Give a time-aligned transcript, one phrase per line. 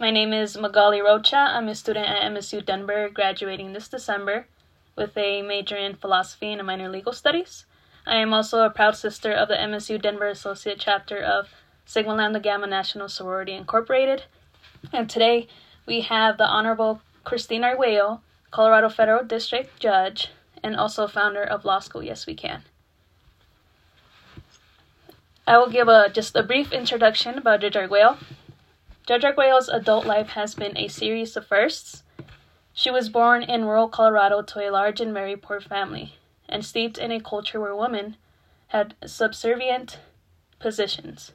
[0.00, 1.36] My name is Magali Rocha.
[1.36, 4.46] I'm a student at MSU Denver, graduating this December
[4.94, 7.66] with a major in philosophy and a minor in legal studies.
[8.06, 11.48] I am also a proud sister of the MSU Denver Associate Chapter of
[11.84, 14.22] Sigma Lambda Gamma National Sorority Incorporated.
[14.92, 15.48] And today
[15.84, 18.20] we have the Honorable Christine Arguello,
[18.52, 20.28] Colorado Federal District Judge,
[20.62, 22.62] and also founder of Law School Yes We Can.
[25.44, 28.18] I will give a just a brief introduction about Judge Arguello.
[29.08, 32.02] Judge Arguello's adult life has been a series of firsts.
[32.74, 36.98] She was born in rural Colorado to a large and very poor family and steeped
[36.98, 38.18] in a culture where women
[38.66, 39.98] had subservient
[40.58, 41.32] positions.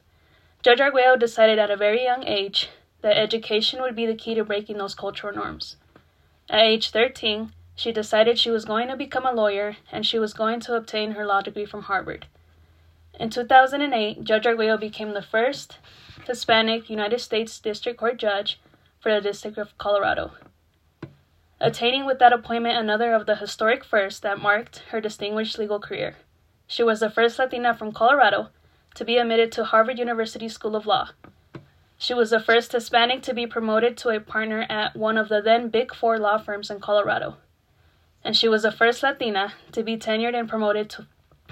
[0.62, 2.68] Judge Arguello decided at a very young age
[3.00, 5.74] that education would be the key to breaking those cultural norms.
[6.48, 10.32] At age 13, she decided she was going to become a lawyer and she was
[10.32, 12.26] going to obtain her law degree from Harvard.
[13.18, 15.78] In 2008, Judge Arguello became the first
[16.26, 18.60] Hispanic United States District Court judge
[19.00, 20.32] for the District of Colorado
[21.64, 26.16] attaining with that appointment another of the historic firsts that marked her distinguished legal career.
[26.66, 28.48] She was the first Latina from Colorado
[28.94, 31.10] to be admitted to Harvard University School of Law.
[31.96, 35.40] She was the first Hispanic to be promoted to a partner at one of the
[35.40, 37.36] then Big Four law firms in Colorado.
[38.22, 41.06] And she was the first Latina to be tenured and promoted to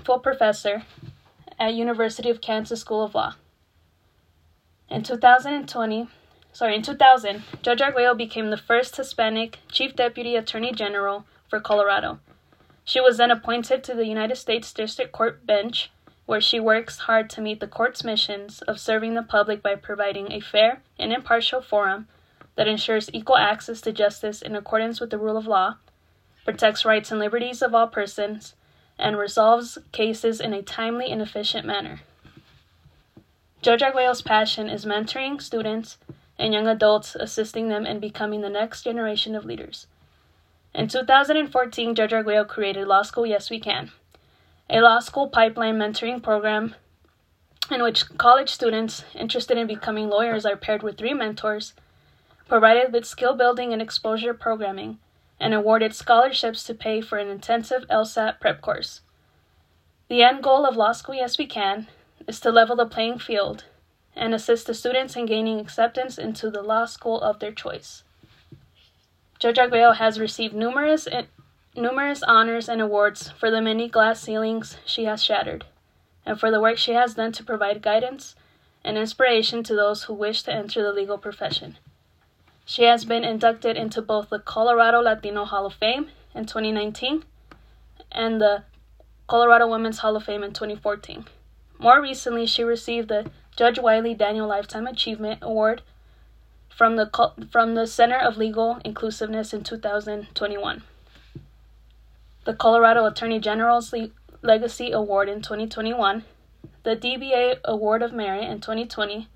[0.04, 0.82] full professor
[1.58, 3.34] at University of Kansas School of Law.
[4.92, 6.06] In 2020,
[6.52, 12.20] sorry, in 2000, Judge Arguello became the first Hispanic Chief Deputy Attorney General for Colorado.
[12.84, 15.90] She was then appointed to the United States District Court bench,
[16.26, 20.30] where she works hard to meet the court's missions of serving the public by providing
[20.30, 22.06] a fair and impartial forum
[22.56, 25.76] that ensures equal access to justice in accordance with the rule of law,
[26.44, 28.54] protects rights and liberties of all persons,
[28.98, 32.02] and resolves cases in a timely and efficient manner.
[33.62, 35.96] Judge Arguello's passion is mentoring students
[36.36, 39.86] and young adults, assisting them in becoming the next generation of leaders.
[40.74, 43.92] In 2014, Judge Arguello created Law School Yes We Can,
[44.68, 46.74] a law school pipeline mentoring program
[47.70, 51.72] in which college students interested in becoming lawyers are paired with three mentors,
[52.48, 54.98] provided with skill building and exposure programming,
[55.38, 59.02] and awarded scholarships to pay for an intensive LSAT prep course.
[60.08, 61.86] The end goal of Law School Yes We Can
[62.26, 63.64] is to level the playing field
[64.14, 68.04] and assist the students in gaining acceptance into the law school of their choice.
[69.38, 71.24] Judge Arguello has received numerous eh,
[71.74, 75.64] numerous honors and awards for the many glass ceilings she has shattered,
[76.26, 78.34] and for the work she has done to provide guidance
[78.84, 81.78] and inspiration to those who wish to enter the legal profession.
[82.64, 87.24] She has been inducted into both the Colorado Latino Hall of Fame in 2019
[88.12, 88.64] and the
[89.26, 91.24] Colorado Women's Hall of Fame in 2014.
[91.82, 95.82] More recently, she received the Judge Wiley Daniel Lifetime Achievement Award
[96.68, 97.10] from the
[97.50, 100.84] from the Center of Legal Inclusiveness in 2021.
[102.44, 104.10] The Colorado Attorney General's Le-
[104.42, 106.24] Legacy Award in 2021,
[106.84, 109.26] the DBA Award of Merit in 2020,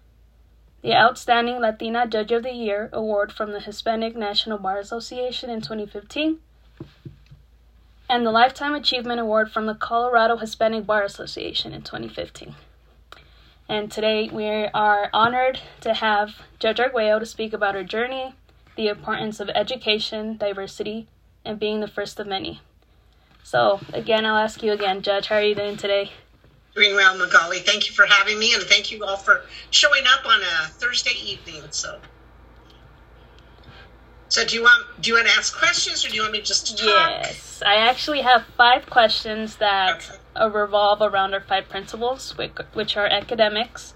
[0.83, 5.61] the Outstanding Latina Judge of the Year Award from the Hispanic National Bar Association in
[5.61, 6.39] 2015,
[8.09, 12.55] and the Lifetime Achievement Award from the Colorado Hispanic Bar Association in 2015.
[13.69, 18.35] And today we are honored to have Judge Arguello to speak about her journey,
[18.77, 21.09] the importance of education, diversity,
[21.45, 22.61] and being the first of many.
[23.43, 26.13] So, again, I'll ask you again, Judge, how are you doing today?
[26.75, 27.59] Doing well, Magali.
[27.59, 31.15] Thank you for having me, and thank you all for showing up on a Thursday
[31.25, 31.63] evening.
[31.71, 31.99] So,
[34.29, 36.41] so do you want do you want to ask questions, or do you want me
[36.41, 37.11] just to talk?
[37.11, 42.37] Yes, I actually have five questions that okay revolve around our five principles,
[42.75, 43.95] which are academics,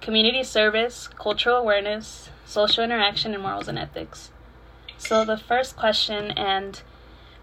[0.00, 4.30] community service, cultural awareness, social interaction, and morals and ethics.
[4.98, 6.80] So, the first question, and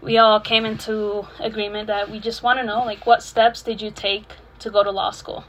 [0.00, 3.82] we all came into agreement that we just want to know like, what steps did
[3.82, 5.44] you take to go to law school?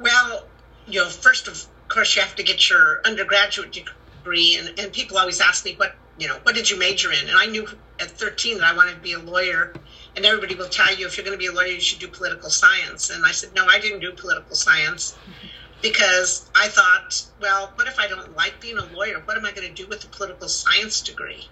[0.00, 0.46] Well,
[0.86, 3.92] you know, first of course, you have to get your undergraduate degree,
[4.32, 7.28] and, and people always ask me, what, you know, what did you major in?
[7.28, 7.66] And I knew
[7.98, 9.72] at 13 that I wanted to be a lawyer
[10.16, 12.08] and everybody will tell you if you're going to be a lawyer, you should do
[12.08, 13.10] political science.
[13.10, 15.16] And I said, no, I didn't do political science
[15.82, 19.20] because I thought, well, what if I don't like being a lawyer?
[19.24, 21.48] What am I going to do with a political science degree?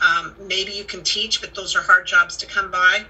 [0.00, 3.04] Um, maybe you can teach, but those are hard jobs to come by.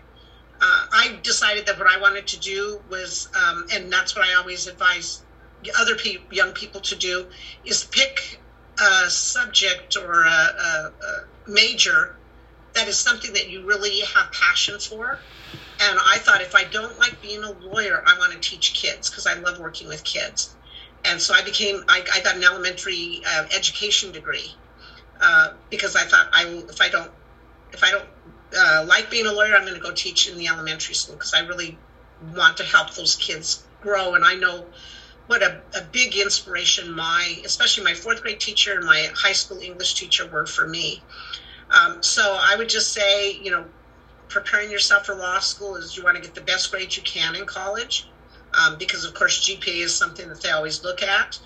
[0.61, 4.35] Uh, I decided that what I wanted to do was, um, and that's what I
[4.35, 5.23] always advise
[5.79, 7.27] other pe- young people to do,
[7.65, 8.41] is pick
[8.81, 12.17] a subject or a, a, a major
[12.75, 15.25] that is something that you really have passion for.
[15.81, 19.11] And I thought if I don't like being a lawyer, I want to teach kids
[19.11, 20.57] because I love working with kids.
[21.05, 24.59] and so I became I, I got an elementary uh, education degree
[25.21, 27.11] uh, because I thought I if I don't
[27.73, 28.09] if I don't
[28.57, 31.35] uh, like being a lawyer, I'm going to go teach in the elementary school because
[31.35, 31.79] I really
[32.21, 34.15] want to help those kids grow.
[34.15, 34.67] And I know
[35.29, 39.61] what a, a big inspiration my, especially my fourth grade teacher and my high school
[39.61, 41.03] English teacher were for me.
[41.71, 43.67] Um, so I would just say, you know,
[44.29, 47.37] preparing yourself for law school is you want to get the best grades you can
[47.37, 48.07] in college
[48.55, 51.39] um, because, of course, GPA is something that they always look at.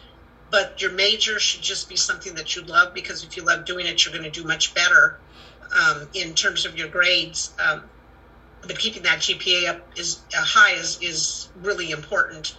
[0.52, 3.87] But your major should just be something that you love because if you love doing
[3.87, 5.19] it, you're going to do much better
[5.73, 7.50] um, in terms of your grades.
[7.58, 7.82] Um,
[8.61, 12.55] but keeping that GPA up is uh, high is is really important.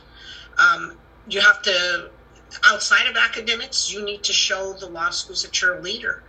[0.57, 0.97] Um,
[1.27, 2.09] you have to
[2.65, 6.23] outside of academics, you need to show the law schools that you're a leader.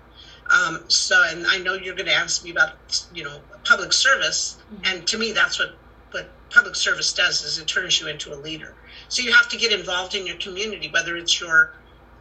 [0.50, 4.58] Um, so, and I know you're going to ask me about you know public service,
[4.72, 4.84] mm-hmm.
[4.84, 5.76] and to me, that's what
[6.10, 8.74] what public service does is it turns you into a leader.
[9.08, 11.72] So you have to get involved in your community, whether it's your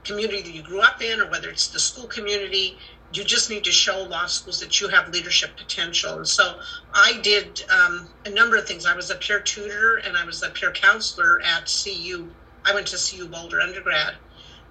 [0.03, 2.77] community that you grew up in or whether it's the school community
[3.13, 6.17] you just need to show law schools that you have leadership potential.
[6.17, 6.59] And so
[6.93, 8.85] I did um, a number of things.
[8.85, 12.29] I was a peer tutor and I was a peer counselor at CU.
[12.65, 14.15] I went to CU Boulder undergrad.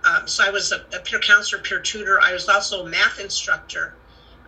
[0.04, 2.20] Um, so I was a, a, peer counselor, peer tutor.
[2.20, 3.94] I was also a math instructor.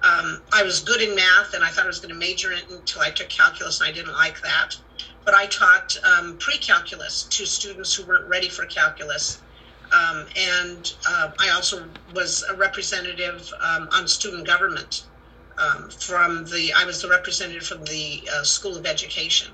[0.02, 2.58] Um, I was good in math and I thought I was going to major in
[2.58, 4.76] it until I took calculus and I didn't like that.
[5.25, 9.41] But I taught um, pre calculus to students who weren't ready for calculus.
[9.93, 15.05] Um, and uh, I also was a representative um, on student government
[15.56, 16.73] um, from the.
[16.73, 19.52] I was the representative from the uh, School of Education.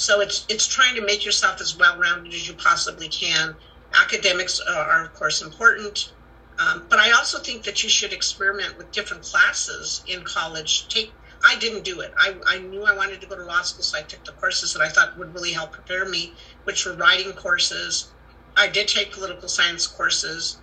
[0.00, 3.54] So it's it's trying to make yourself as well rounded as you possibly can.
[3.92, 6.12] Academics are, of course important,
[6.58, 10.88] um, but I also think that you should experiment with different classes in college.
[10.88, 11.12] Take
[11.44, 12.12] I didn't do it.
[12.16, 14.72] I, I knew I wanted to go to law school, so I took the courses
[14.72, 16.32] that I thought would really help prepare me,
[16.64, 18.10] which were writing courses,
[18.56, 20.60] I did take political science courses,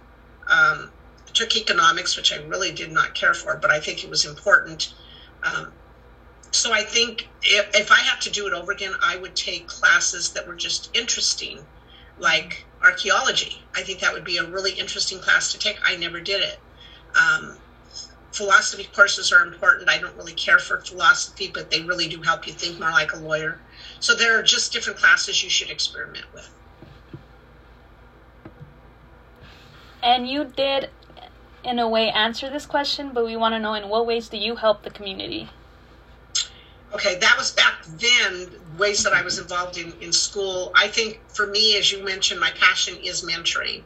[0.48, 0.92] um,
[1.34, 4.94] took economics, which I really did not care for, but I think it was important.
[5.44, 5.74] Um,
[6.52, 9.68] so I think if, if I had to do it over again, I would take
[9.68, 11.66] classes that were just interesting,
[12.20, 13.62] like archaeology.
[13.76, 15.78] I think that would be a really interesting class to take.
[15.84, 16.60] I never did it.
[17.16, 17.58] Um,
[18.32, 19.90] philosophy courses are important.
[19.90, 23.14] I don't really care for philosophy, but they really do help you think more like
[23.14, 23.60] a lawyer.
[24.00, 26.50] So there are just different classes you should experiment with.
[30.04, 30.90] And you did,
[31.64, 34.38] in a way, answer this question, but we want to know in what ways do
[34.38, 35.50] you help the community?
[36.94, 40.72] Okay, that was back then, ways that I was involved in, in school.
[40.74, 43.84] I think for me, as you mentioned, my passion is mentoring.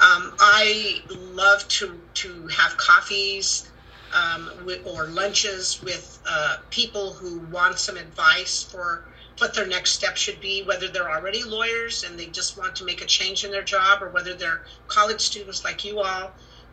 [0.00, 3.70] Um, I love to, to have coffees
[4.12, 9.04] um, with, or lunches with uh, people who want some advice for
[9.38, 12.84] what their next step should be, whether they're already lawyers and they just want to
[12.84, 16.32] make a change in their job, or whether they're college students like you all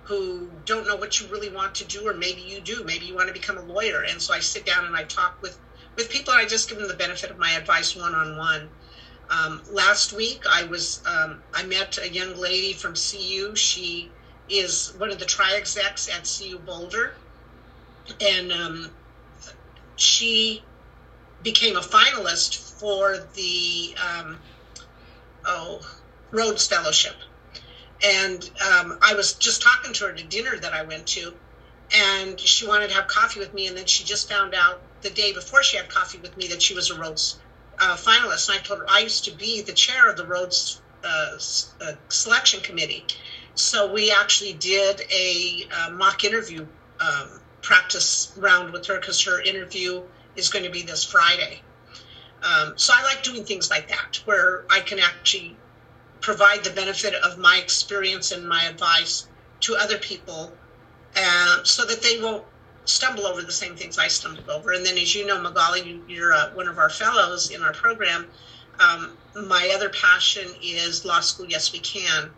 [0.09, 2.83] who don't know what you really want to do, or maybe you do.
[2.83, 4.01] Maybe you want to become a lawyer.
[4.01, 5.55] And so I sit down and I talk with,
[5.95, 8.69] with people, and I just give them the benefit of my advice one on one.
[9.71, 13.55] last week, I was um, I met a young lady from CU.
[13.55, 14.09] She
[14.49, 17.13] is one of the tri execs at CU Boulder,
[18.19, 18.89] and um,
[19.95, 20.63] she
[21.43, 24.39] became a finalist for the um,
[25.45, 25.81] oh
[26.31, 27.15] Rhodes Fellowship,
[28.03, 31.33] and um, I was just talking to her at a dinner that I went to,
[31.91, 35.09] and she wanted to have coffee with me, and then she just found out the
[35.09, 37.37] day before she had coffee with me that she was a Rhodes
[37.79, 40.81] uh, finalist, and I told her I used to be the chair of the Rhodes
[41.03, 41.37] uh,
[41.81, 43.05] uh, selection committee,
[43.55, 46.65] so we actually did a uh, mock interview
[46.99, 50.01] um, practice round with her because her interview
[50.35, 51.61] is going to be this Friday.
[52.41, 55.55] Um, so I like doing things like that where I can actually
[56.21, 59.27] provide the benefit of my experience and my advice
[59.61, 60.51] to other people
[61.15, 62.43] uh, so that they won't
[62.85, 64.71] stumble over the same things I stumbled over.
[64.71, 68.27] And then, as you know, Magali, you're uh, one of our fellows in our program.
[68.79, 72.31] Um, my other passion is Law School Yes We Can,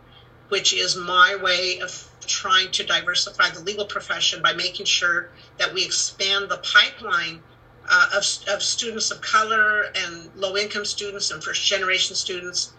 [0.48, 5.72] which is my way of trying to diversify the legal profession by making sure that
[5.72, 7.40] we expand the pipeline
[7.88, 12.72] uh, of, of students of color and low income students and first generation students.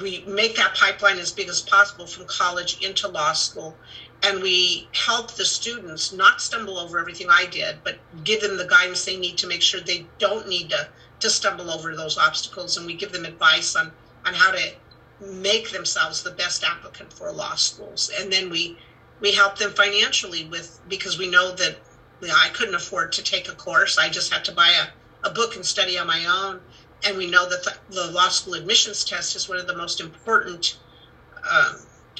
[0.00, 3.76] We make that pipeline as big as possible from college into law school.
[4.22, 8.66] And we help the students not stumble over everything I did, but give them the
[8.66, 10.88] guidance they need to make sure they don't need to,
[11.20, 12.76] to stumble over those obstacles.
[12.76, 13.92] And we give them advice on,
[14.26, 14.72] on how to
[15.20, 18.10] make themselves the best applicant for law schools.
[18.18, 18.78] And then we
[19.20, 21.76] we help them financially with because we know that
[22.22, 23.98] I couldn't afford to take a course.
[23.98, 26.60] I just had to buy a, a book and study on my own.
[27.04, 30.00] And we know that the, the law school admissions test is one of the most
[30.00, 30.76] important
[31.50, 31.76] um,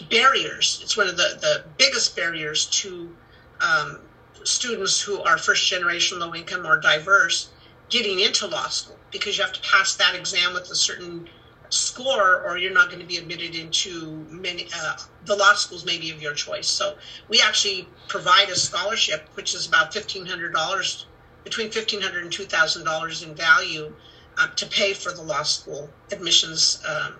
[0.08, 0.80] barriers.
[0.82, 3.14] It's one of the, the biggest barriers to
[3.60, 4.00] um,
[4.44, 7.50] students who are first generation low income or diverse
[7.90, 11.28] getting into law school because you have to pass that exam with a certain
[11.68, 14.94] score or you're not going to be admitted into many uh,
[15.26, 16.96] the law schools maybe of your choice so
[17.28, 21.04] we actually provide a scholarship which is about $1500
[21.44, 23.92] between $1500 and $2000 in value
[24.40, 27.14] uh, to pay for the law school admissions um,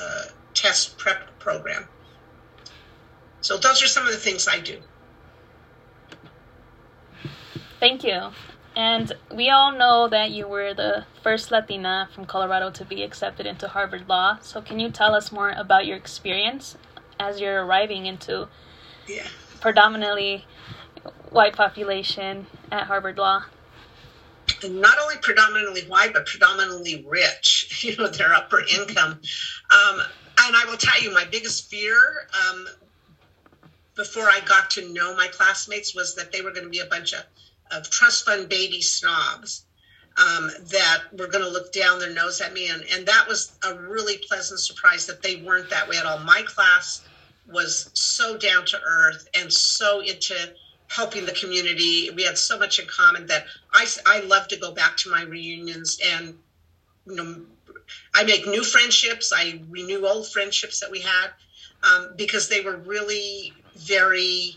[0.00, 1.86] uh, test prep program
[3.40, 4.78] so those are some of the things i do
[7.80, 8.30] thank you
[8.76, 13.46] and we all know that you were the first Latina from Colorado to be accepted
[13.46, 14.38] into Harvard Law.
[14.42, 16.76] So, can you tell us more about your experience
[17.18, 18.48] as you're arriving into
[19.08, 19.26] yeah.
[19.62, 20.44] predominantly
[21.30, 23.44] white population at Harvard Law?
[24.64, 29.20] Not only predominantly white, but predominantly rich, you know, their upper income.
[29.70, 30.00] Um,
[30.38, 32.68] and I will tell you, my biggest fear um,
[33.94, 36.86] before I got to know my classmates was that they were going to be a
[36.86, 37.24] bunch of
[37.70, 39.64] of trust fund baby snobs
[40.16, 42.68] um, that were going to look down their nose at me.
[42.68, 46.18] And, and that was a really pleasant surprise that they weren't that way at all.
[46.18, 47.02] My class
[47.46, 50.52] was so down to earth and so into
[50.88, 52.10] helping the community.
[52.10, 55.22] We had so much in common that I, I love to go back to my
[55.22, 56.34] reunions and,
[57.06, 57.40] you know,
[58.14, 59.32] I make new friendships.
[59.32, 61.28] I renew old friendships that we had
[61.82, 64.56] um, because they were really very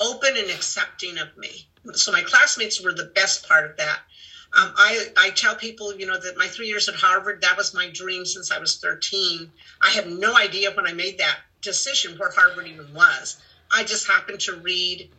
[0.00, 4.00] open and accepting of me so my classmates were the best part of that.
[4.52, 7.74] Um, I, I tell people, you know, that my three years at Harvard, that was
[7.74, 9.50] my dream since I was 13.
[9.82, 13.36] I had no idea when I made that decision where Harvard even was.
[13.70, 15.10] I just happened to read.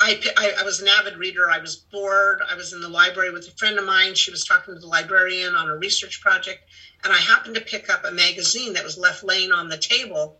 [0.00, 1.50] I, I, I was an avid reader.
[1.50, 2.40] I was bored.
[2.48, 4.14] I was in the library with a friend of mine.
[4.14, 6.60] She was talking to the librarian on a research project.
[7.02, 10.36] And I happened to pick up a magazine that was left laying on the table.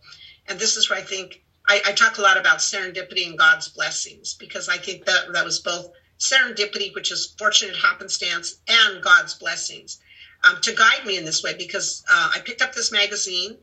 [0.47, 3.67] And this is where I think I, I talk a lot about serendipity and God's
[3.67, 5.87] blessings because I think that that was both
[6.19, 9.97] serendipity, which is fortunate happenstance, and God's blessings
[10.43, 11.53] um, to guide me in this way.
[11.53, 13.57] Because uh, I picked up this magazine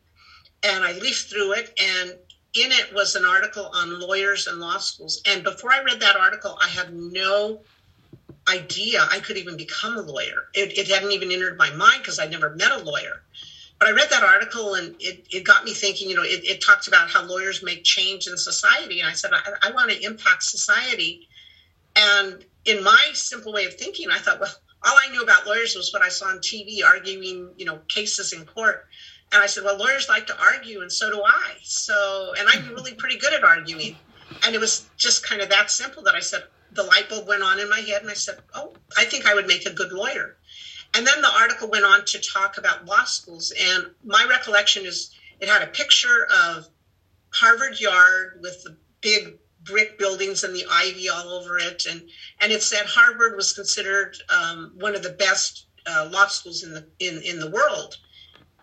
[0.63, 2.17] and I leafed through it, and
[2.57, 5.21] in it was an article on lawyers and law schools.
[5.27, 7.61] And before I read that article, I had no
[8.49, 10.49] idea I could even become a lawyer.
[10.55, 13.23] It, it hadn't even entered my mind because I'd never met a lawyer
[13.79, 16.63] but I read that article and it, it got me thinking, you know, it, it
[16.63, 19.01] talks about how lawyers make change in society.
[19.01, 21.29] And I said, I, I want to impact society.
[21.95, 25.75] And in my simple way of thinking, I thought, well, all I knew about lawyers
[25.75, 28.87] was what I saw on TV arguing, you know, cases in court.
[29.33, 31.55] And I said, well, lawyers like to argue, and so do I.
[31.63, 33.97] So, and I'm really pretty good at arguing.
[34.45, 37.43] And it was just kind of that simple that I said, the light bulb went
[37.43, 39.93] on in my head, and I said, oh, I think I would make a good
[39.93, 40.37] lawyer.
[40.95, 43.53] And then the article went on to talk about law schools.
[43.59, 46.69] And my recollection is it had a picture of
[47.31, 51.85] Harvard Yard with the big brick buildings and the ivy all over it.
[51.87, 52.09] And,
[52.41, 56.73] and it said Harvard was considered um, one of the best uh, law schools in
[56.73, 57.97] the, in, in the world.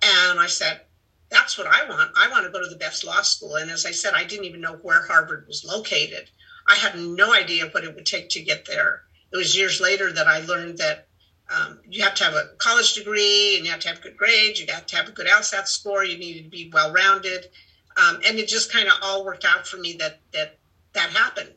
[0.03, 0.81] And I said,
[1.29, 2.11] that's what I want.
[2.15, 3.55] I want to go to the best law school.
[3.55, 6.29] And as I said, I didn't even know where Harvard was located.
[6.67, 9.03] I had no idea what it would take to get there.
[9.31, 11.07] It was years later that I learned that
[11.49, 14.59] um, you have to have a college degree and you have to have good grades.
[14.59, 16.03] You have to have a good LSAT score.
[16.03, 17.47] You need to be well rounded.
[17.95, 20.57] Um, and it just kind of all worked out for me that that
[20.93, 21.53] that happened.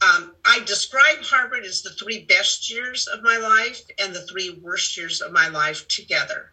[0.00, 4.50] Um, I describe Harvard as the three best years of my life and the three
[4.50, 6.51] worst years of my life together.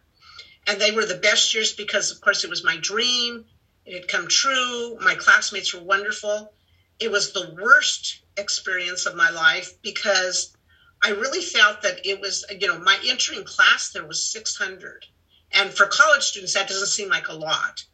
[0.66, 3.44] And they were the best years because, of course, it was my dream.
[3.84, 4.98] It had come true.
[5.00, 6.52] My classmates were wonderful.
[6.98, 10.54] It was the worst experience of my life because
[11.02, 15.06] I really felt that it was, you know, my entering class there was 600.
[15.52, 17.84] And for college students, that doesn't seem like a lot.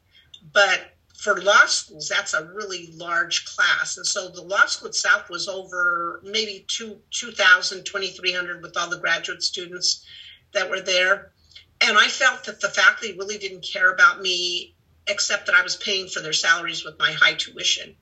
[0.53, 3.97] But for law schools, that's a really large class.
[3.97, 8.99] And so the law school itself was over maybe two, 2,000, 2,300 with all the
[8.99, 10.05] graduate students
[10.53, 11.33] that were there.
[11.81, 14.75] And I felt that the faculty really didn't care about me
[15.07, 17.95] except that I was paying for their salaries with my high tuition.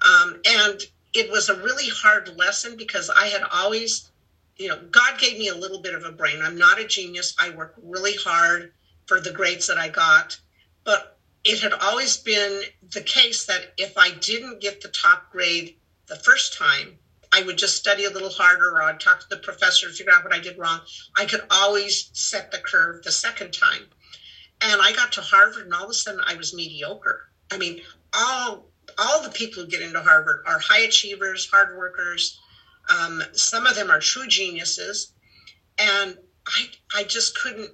[0.00, 0.80] Um, and
[1.14, 4.10] it was a really hard lesson because I had always,
[4.56, 6.42] you know, God gave me a little bit of a brain.
[6.42, 7.34] I'm not a genius.
[7.38, 8.72] I work really hard
[9.06, 10.38] for the grades that I got.
[10.84, 15.76] But it had always been the case that if I didn't get the top grade
[16.06, 16.98] the first time,
[17.32, 20.22] I would just study a little harder or I'd talk to the professor figure out
[20.22, 20.80] what I did wrong.
[21.16, 23.88] I could always set the curve the second time.
[24.60, 27.20] And I got to Harvard and all of a sudden I was mediocre.
[27.50, 27.80] I mean,
[28.12, 32.38] all all the people who get into Harvard are high achievers, hard workers.
[32.90, 35.12] Um, some of them are true geniuses.
[35.78, 37.70] And I, I just couldn't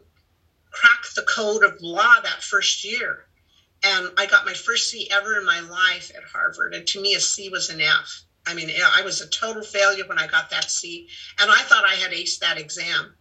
[0.70, 3.24] crack the code of law that first year.
[3.82, 6.74] And I got my first C ever in my life at Harvard.
[6.74, 8.22] And to me, a C was an F.
[8.48, 11.06] I mean, I was a total failure when I got that C.
[11.38, 13.14] And I thought I had aced that exam.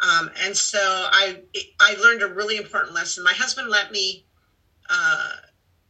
[0.00, 1.42] Um, and so I,
[1.80, 3.22] I learned a really important lesson.
[3.22, 4.24] My husband let me
[4.88, 5.32] uh,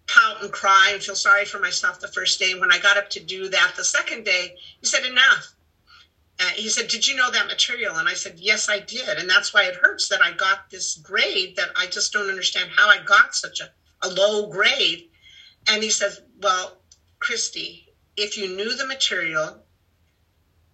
[0.09, 2.51] pout and cry and feel sorry for myself the first day.
[2.51, 5.53] And when I got up to do that the second day, he said, Enough.
[6.41, 7.97] Uh, he said, Did you know that material?
[7.97, 9.19] And I said, Yes, I did.
[9.19, 12.71] And that's why it hurts that I got this grade that I just don't understand
[12.75, 13.71] how I got such a,
[14.03, 15.09] a low grade.
[15.69, 16.83] And he says, Well,
[17.21, 19.65] Christy, if you knew the material,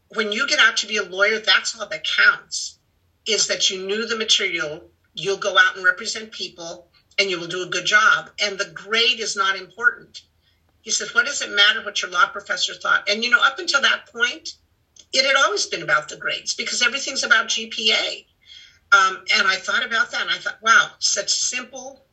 [0.09, 2.78] when you get out to be a lawyer, that's all that counts
[3.26, 7.47] is that you knew the material, you'll go out and represent people, and you will
[7.47, 8.30] do a good job.
[8.40, 10.23] And the grade is not important.
[10.80, 13.09] He said, What does it matter what your law professor thought?
[13.09, 14.54] And you know, up until that point,
[15.12, 18.25] it had always been about the grades because everything's about GPA.
[18.92, 22.04] Um, and I thought about that and I thought, wow, such simple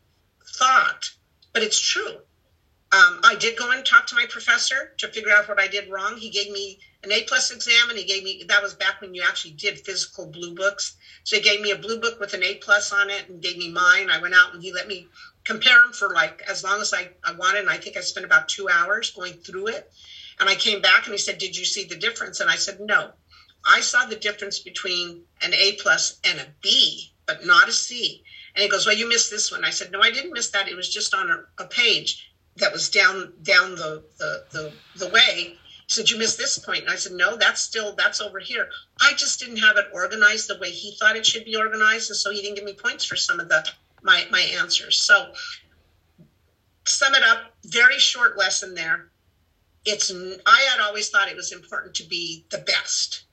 [0.58, 1.10] thought,
[1.54, 2.18] but it's true.
[2.92, 5.90] Um, I did go and talk to my professor to figure out what I did
[5.90, 6.18] wrong.
[6.18, 9.14] He gave me an A plus exam, and he gave me that was back when
[9.14, 10.94] you actually did physical blue books.
[11.24, 13.58] So he gave me a blue book with an A plus on it, and gave
[13.58, 14.10] me mine.
[14.10, 15.06] I went out and he let me
[15.44, 17.60] compare them for like as long as I, I wanted.
[17.60, 19.90] And I think I spent about two hours going through it.
[20.40, 22.80] And I came back and he said, "Did you see the difference?" And I said,
[22.80, 23.12] "No,
[23.66, 28.24] I saw the difference between an A plus and a B, but not a C."
[28.56, 30.70] And he goes, "Well, you missed this one." I said, "No, I didn't miss that.
[30.70, 32.27] It was just on a, a page."
[32.58, 35.56] That was down down the the the, the way.
[35.90, 36.82] Said you missed this point.
[36.82, 38.68] And i said no that's still that's over here.
[39.02, 42.18] I just didn't have it organized the way he thought it should be organized and
[42.18, 43.66] so he didn't give me points for some of the
[44.02, 45.02] my my answers.
[45.02, 45.34] So
[46.86, 49.10] sum it up very short lesson there.
[49.86, 50.12] It's
[50.46, 53.24] i had always thought it was important to be the best.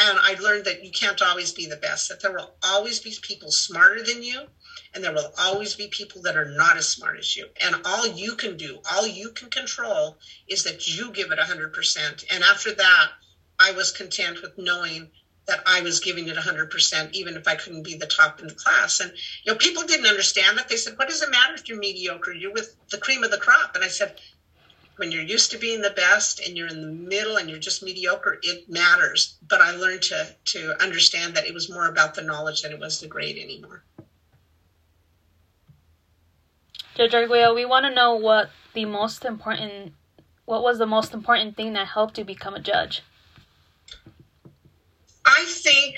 [0.00, 3.14] And i learned that you can't always be the best that there will always be
[3.22, 4.48] people smarter than you
[4.94, 7.46] and there will always be people that are not as smart as you.
[7.64, 10.18] And all you can do, all you can control
[10.48, 12.24] is that you give it 100%.
[12.30, 13.10] And after that,
[13.58, 15.08] I was content with knowing
[15.46, 18.54] that I was giving it 100%, even if I couldn't be the top in the
[18.54, 19.00] class.
[19.00, 19.10] And,
[19.42, 20.68] you know, people didn't understand that.
[20.68, 22.32] They said, what does it matter if you're mediocre?
[22.32, 23.74] You're with the cream of the crop.
[23.74, 24.20] And I said,
[24.96, 27.82] when you're used to being the best and you're in the middle and you're just
[27.82, 29.38] mediocre, it matters.
[29.48, 32.80] But I learned to, to understand that it was more about the knowledge than it
[32.80, 33.84] was the grade anymore.
[36.98, 39.92] Judge Arguello, we want to know what the most important,
[40.46, 43.02] what was the most important thing that helped you become a judge?
[45.24, 45.94] I think,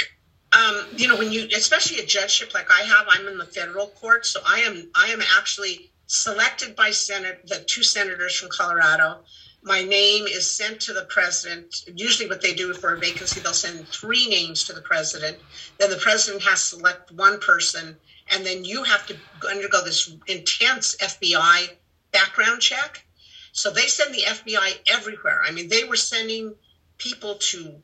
[0.53, 3.87] um, you know, when you, especially a judgeship like I have, I'm in the federal
[3.87, 9.21] court, so I am, I am actually selected by Senate, the two senators from Colorado.
[9.63, 11.83] My name is sent to the president.
[11.95, 15.39] Usually, what they do for a vacancy, they'll send three names to the president.
[15.79, 17.97] Then the president has to select one person
[18.31, 19.16] and then you have to
[19.49, 21.71] undergo this intense FBI
[22.12, 23.05] background check.
[23.53, 25.43] So they send the FBI everywhere.
[25.45, 26.55] I mean, they were sending
[26.99, 27.75] people to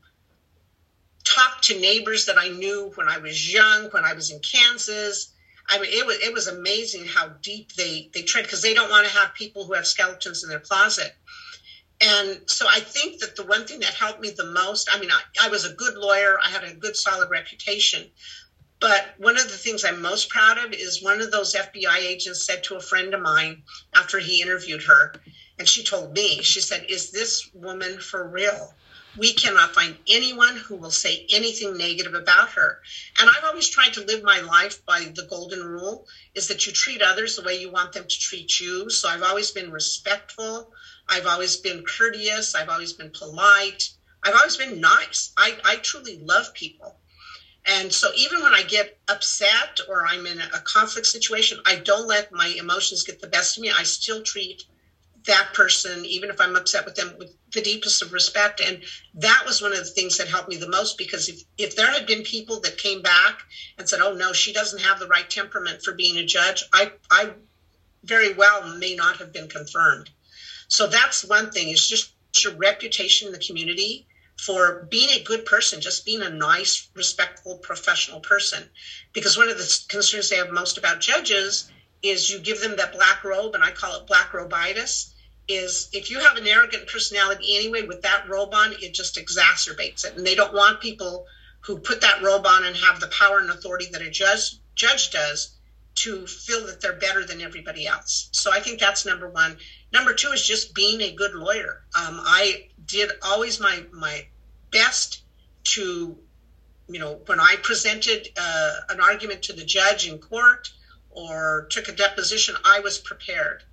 [1.24, 5.32] talk to neighbors that I knew when I was young, when I was in Kansas.
[5.68, 8.90] I mean, it was it was amazing how deep they they tread because they don't
[8.90, 11.16] want to have people who have skeletons in their closet.
[12.00, 15.10] And so I think that the one thing that helped me the most, I mean,
[15.10, 18.10] I, I was a good lawyer, I had a good solid reputation,
[18.78, 22.44] but one of the things I'm most proud of is one of those FBI agents
[22.44, 23.62] said to a friend of mine
[23.94, 25.14] after he interviewed her,
[25.58, 28.74] and she told me, she said, Is this woman for real?
[29.16, 32.78] We cannot find anyone who will say anything negative about her.
[33.16, 36.72] And I've always tried to live my life by the golden rule is that you
[36.72, 38.90] treat others the way you want them to treat you.
[38.90, 40.70] So I've always been respectful.
[41.08, 42.54] I've always been courteous.
[42.54, 43.88] I've always been polite.
[44.22, 45.32] I've always been nice.
[45.38, 46.98] I, I truly love people.
[47.66, 52.06] And so even when I get upset or I'm in a conflict situation, I don't
[52.06, 53.70] let my emotions get the best of me.
[53.70, 54.64] I still treat
[55.26, 58.60] that person, even if I'm upset with them, with the deepest of respect.
[58.60, 61.74] And that was one of the things that helped me the most because if, if
[61.74, 63.42] there had been people that came back
[63.76, 66.92] and said, oh, no, she doesn't have the right temperament for being a judge, I,
[67.10, 67.30] I
[68.04, 70.10] very well may not have been confirmed.
[70.68, 72.12] So that's one thing is just
[72.44, 74.06] your reputation in the community
[74.38, 78.68] for being a good person, just being a nice, respectful, professional person.
[79.12, 81.70] Because one of the concerns they have most about judges
[82.02, 85.12] is you give them that black robe, and I call it black robitis.
[85.48, 90.04] Is if you have an arrogant personality anyway, with that robe on, it just exacerbates
[90.04, 90.16] it.
[90.16, 91.24] And they don't want people
[91.60, 95.10] who put that robe on and have the power and authority that a judge judge
[95.10, 95.55] does
[95.96, 98.28] to feel that they're better than everybody else.
[98.32, 99.56] So I think that's number one.
[99.92, 101.82] Number two is just being a good lawyer.
[101.94, 104.26] Um, I did always my my
[104.70, 105.22] best
[105.64, 106.16] to,
[106.88, 110.70] you know, when I presented uh, an argument to the judge in court
[111.10, 113.64] or took a deposition, I was prepared.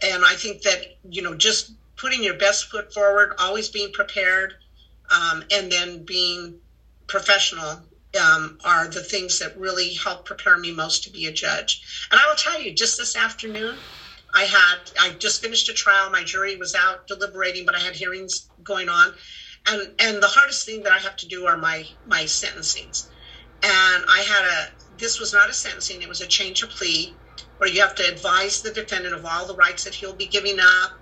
[0.00, 4.54] And I think that, you know, just putting your best foot forward, always being prepared,
[5.10, 6.54] um, and then being
[7.06, 7.82] professional
[8.18, 11.80] um, are the things that really help prepare me most to be a judge.
[12.10, 13.84] And I will tell you, just this afternoon,
[14.34, 16.10] I had I just finished a trial.
[16.10, 19.14] My jury was out deliberating, but I had hearings going on,
[19.66, 23.04] and and the hardest thing that I have to do are my my sentencings.
[23.62, 27.16] And I had a this was not a sentencing; it was a change of plea,
[27.56, 30.60] where you have to advise the defendant of all the rights that he'll be giving
[30.60, 30.92] up,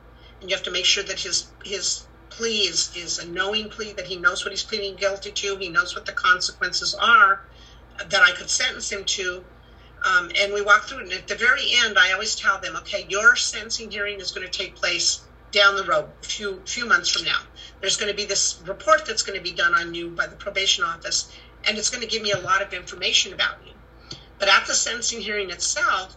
[0.41, 2.06] and you have to make sure that his his
[2.37, 5.69] plea is, is a knowing plea that he knows what he's pleading guilty to, he
[5.69, 7.41] knows what the consequences are
[8.11, 9.45] that I could sentence him to.
[10.05, 11.05] Um, and we walk through it.
[11.05, 14.47] And at the very end, I always tell them, okay, your sentencing hearing is going
[14.47, 17.41] to take place down the road, a few few months from now.
[17.81, 20.37] There's going to be this report that's going to be done on you by the
[20.37, 21.33] probation office,
[21.65, 23.73] and it's going to give me a lot of information about you.
[24.39, 26.17] But at the sentencing hearing itself,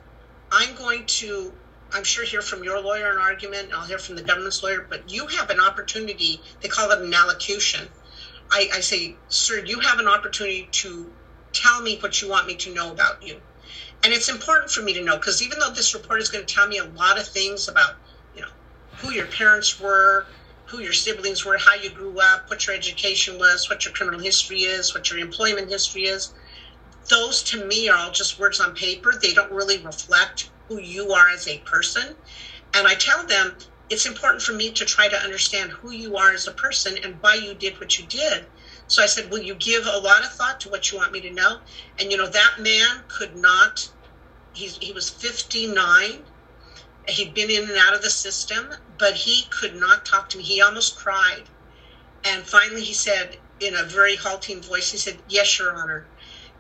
[0.52, 1.54] I'm going to
[1.92, 4.86] I'm sure hear from your lawyer an argument, and I'll hear from the government's lawyer,
[4.88, 7.90] but you have an opportunity, they call it an allocution.
[8.52, 11.12] I, I say, sir, you have an opportunity to
[11.54, 13.42] tell me what you want me to know about you.
[14.04, 16.54] And it's important for me to know because even though this report is going to
[16.54, 17.96] tell me a lot of things about,
[18.36, 18.50] you know,
[18.98, 20.26] who your parents were,
[20.68, 24.20] who your siblings were, how you grew up, what your education was, what your criminal
[24.20, 26.32] history is, what your employment history is,
[27.10, 29.16] those to me are all just words on paper.
[29.16, 32.16] They don't really reflect who you are as a person.
[32.74, 33.56] And I tell them
[33.90, 37.22] it's important for me to try to understand who you are as a person and
[37.22, 38.46] why you did what you did.
[38.88, 41.22] So I said, Will you give a lot of thought to what you want me
[41.22, 41.60] to know?
[41.98, 43.90] And you know, that man could not,
[44.54, 46.24] he's, he was 59.
[47.08, 50.44] He'd been in and out of the system, but he could not talk to me.
[50.44, 51.44] He almost cried.
[52.24, 56.06] And finally, he said, in a very halting voice, he said, Yes, Your Honor.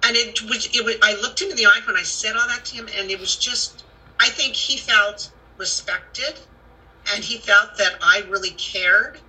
[0.01, 2.47] And it was, it was, I looked him in the eye when I said all
[2.47, 3.83] that to him, and it was just,
[4.19, 6.39] I think he felt respected
[7.11, 9.19] and he felt that I really cared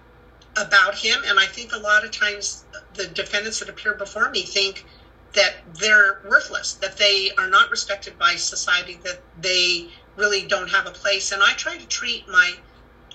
[0.56, 1.22] about him.
[1.24, 4.84] And I think a lot of times the defendants that appear before me think
[5.32, 10.86] that they're worthless, that they are not respected by society, that they really don't have
[10.86, 11.30] a place.
[11.30, 12.58] And I try to treat my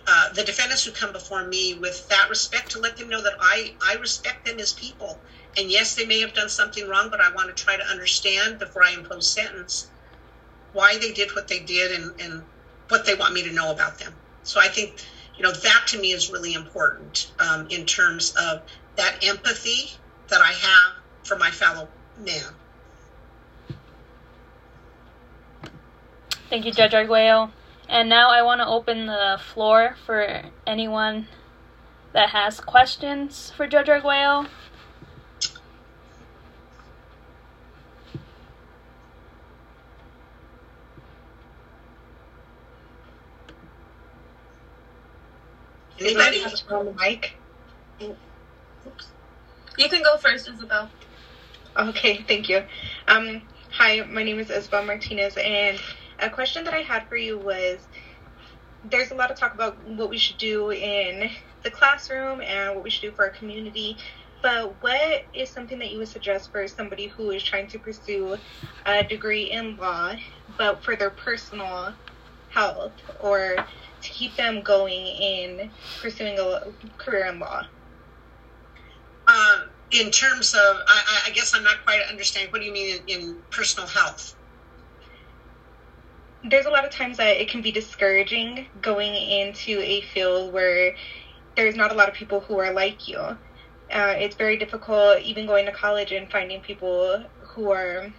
[0.08, 3.34] uh, the defendants who come before me with that respect to let them know that
[3.40, 5.20] I, I respect them as people.
[5.58, 8.60] And yes, they may have done something wrong, but I want to try to understand
[8.60, 9.90] before I impose sentence
[10.76, 12.44] why they did what they did and, and
[12.90, 14.14] what they want me to know about them.
[14.44, 15.04] So I think,
[15.38, 18.62] you know, that to me is really important um, in terms of
[18.98, 19.92] that empathy
[20.28, 21.88] that I have for my fellow
[22.20, 22.54] man.
[26.50, 27.52] Thank you, Judge Arguello.
[27.88, 31.28] And now I want to open the floor for anyone
[32.14, 34.48] that has questions for Judge Arguello.
[46.00, 46.44] Anybody?
[46.70, 47.34] on the mic?
[49.78, 50.90] You can go first, Isabel.
[51.78, 52.64] Okay, thank you.
[53.08, 55.80] Um, hi, my name is Isabel Martinez, and
[56.20, 57.80] a question that I had for you was
[58.84, 61.30] there's a lot of talk about what we should do in
[61.64, 63.98] the classroom and what we should do for our community.
[64.42, 68.38] But what is something that you would suggest for somebody who is trying to pursue
[68.86, 70.14] a degree in law,
[70.58, 71.94] but for their personal
[72.50, 73.56] health or
[74.06, 75.70] to keep them going in
[76.02, 77.64] pursuing a career in law?
[79.28, 82.52] Um, in terms of, I, I, guess I'm not quite understanding.
[82.52, 84.36] What do you mean in, in personal health?
[86.44, 90.96] There's a lot of times that it can be discouraging going into a field where
[91.56, 93.18] there's not a lot of people who are like you.
[93.18, 93.38] Uh,
[93.92, 98.12] it's very difficult, even going to college and finding people who are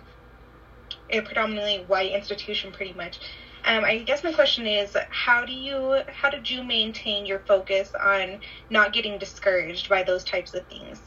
[1.11, 3.21] a predominantly white institution, pretty much,
[3.67, 7.91] um, I guess my question is, how do you, how did you maintain your focus
[8.01, 11.01] on not getting discouraged by those types of things?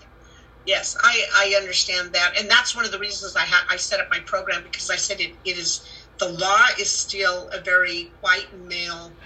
[0.66, 4.00] Yes, I, I understand that, and that's one of the reasons I ha- I set
[4.00, 5.84] up my program because I said it, it is
[6.20, 9.18] the law is still a very white male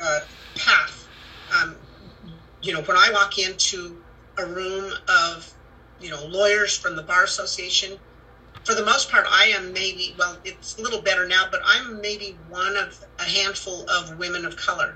[0.00, 0.20] uh,
[0.56, 1.08] path.
[1.50, 1.80] Um,
[2.60, 4.02] you know, when I walk into
[4.38, 5.54] a room of
[5.98, 8.00] you know lawyers from the bar association
[8.68, 12.02] for the most part, I am maybe, well, it's a little better now, but I'm
[12.02, 14.94] maybe one of a handful of women of color.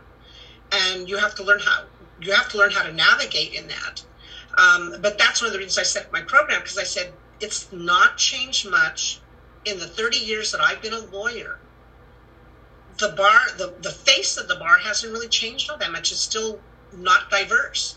[0.71, 1.87] And you have to learn how,
[2.21, 4.03] you have to learn how to navigate in that.
[4.59, 7.73] Um, but that's one of the reasons I set my program because I said it's
[7.73, 9.19] not changed much
[9.65, 11.59] in the 30 years that I've been a lawyer.
[12.99, 16.13] The bar, the, the face of the bar hasn't really changed all that much.
[16.13, 16.61] It's still
[16.95, 17.95] not diverse.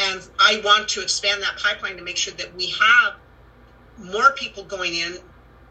[0.00, 3.14] And I want to expand that pipeline to make sure that we have
[3.98, 5.18] more people going in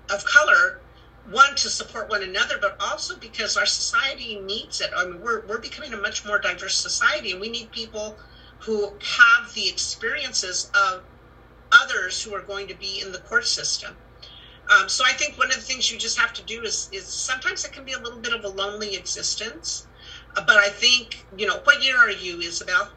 [0.10, 0.82] of color
[1.30, 4.90] one to support one another, but also because our society needs it.
[4.96, 8.18] I mean, we're we're becoming a much more diverse society, and we need people
[8.60, 11.04] who have the experiences of
[11.72, 13.96] others who are going to be in the court system.
[14.70, 17.06] Um, so I think one of the things you just have to do is is
[17.06, 19.88] sometimes it can be a little bit of a lonely existence,
[20.36, 22.90] uh, but I think you know what year are you, Isabel?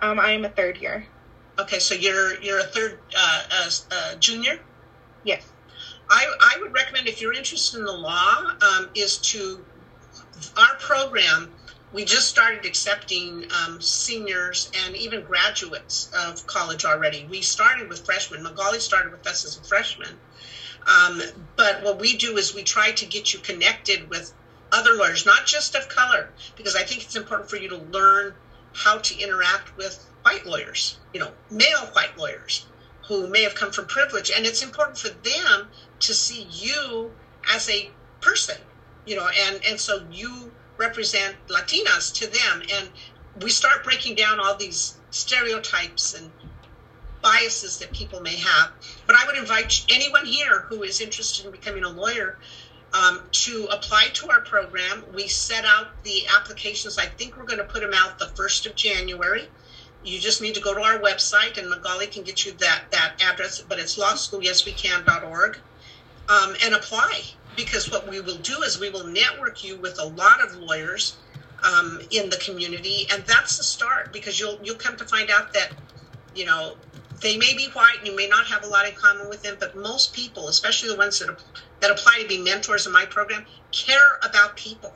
[0.00, 1.06] Um, I am a third year.
[1.60, 4.58] Okay, so you're you're a third uh, uh, uh, junior.
[5.24, 5.52] Yes.
[6.08, 9.62] I, I would recommend if you're interested in the law um, is to
[10.56, 11.52] our program
[11.92, 18.04] we just started accepting um, seniors and even graduates of college already we started with
[18.04, 20.16] freshmen magali started with us as a freshman
[20.86, 21.20] um,
[21.56, 24.32] but what we do is we try to get you connected with
[24.72, 28.34] other lawyers not just of color because i think it's important for you to learn
[28.72, 32.66] how to interact with white lawyers you know male white lawyers
[33.10, 34.30] who may have come from privilege.
[34.30, 37.10] And it's important for them to see you
[37.52, 38.56] as a person
[39.04, 42.62] you know and and so you represent latinas to them.
[42.72, 42.88] And
[43.42, 46.30] we start breaking down all these stereotypes and
[47.20, 48.70] biases that people may have.
[49.06, 52.38] But i would invite anyone here who is interested in becoming a lawyer
[52.94, 55.04] um, to apply to our program.
[55.12, 56.96] We set out the applications.
[56.96, 59.48] I think we're going to put them out the 1st of january
[60.02, 63.14] you just need to go to our website and magali can get you that that
[63.20, 65.58] address but it's lawschoolyeswecan.org
[66.28, 67.22] um, and apply
[67.56, 71.18] because what we will do is we will network you with a lot of lawyers
[71.62, 75.52] um, in the community and that's the start because you'll you'll come to find out
[75.52, 75.72] that
[76.34, 76.76] you know
[77.20, 79.56] they may be white and you may not have a lot in common with them
[79.60, 81.28] but most people especially the ones that
[81.80, 84.92] that apply to be mentors in my program care about people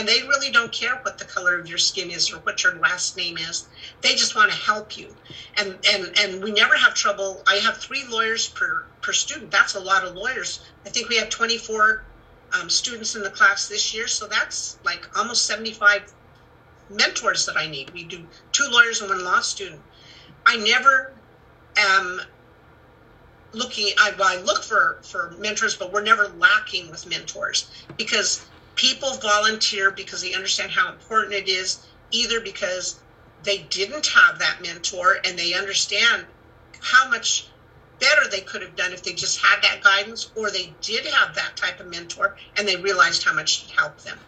[0.00, 2.74] and they really don't care what the color of your skin is or what your
[2.76, 3.68] last name is.
[4.00, 5.14] They just want to help you.
[5.58, 7.42] And and and we never have trouble.
[7.46, 9.50] I have three lawyers per per student.
[9.50, 10.60] That's a lot of lawyers.
[10.86, 12.02] I think we have 24
[12.54, 14.08] um, students in the class this year.
[14.08, 16.10] So that's like almost 75
[16.88, 17.90] mentors that i need.
[17.90, 19.82] We do two lawyers and one law student.
[20.46, 21.12] I never
[21.76, 22.22] am
[23.52, 28.46] looking I, well, I look for for mentors but we're never lacking with mentors because
[28.80, 32.98] people volunteer because they understand how important it is, either because
[33.42, 36.24] they didn't have that mentor and they understand
[36.80, 37.52] how much
[37.98, 41.34] better they could have done if they just had that guidance, or they did have
[41.34, 44.18] that type of mentor and they realized how much it helped them.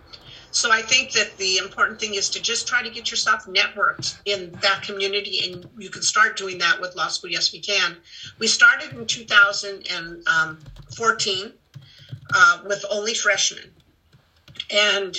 [0.51, 4.17] So I think that the important thing is to just try to get yourself networked
[4.27, 7.97] in that community, and you can start doing that with Law School Yes We Can.
[8.39, 11.53] We started in 2014
[12.35, 13.73] uh, with only freshmen,
[14.73, 15.17] and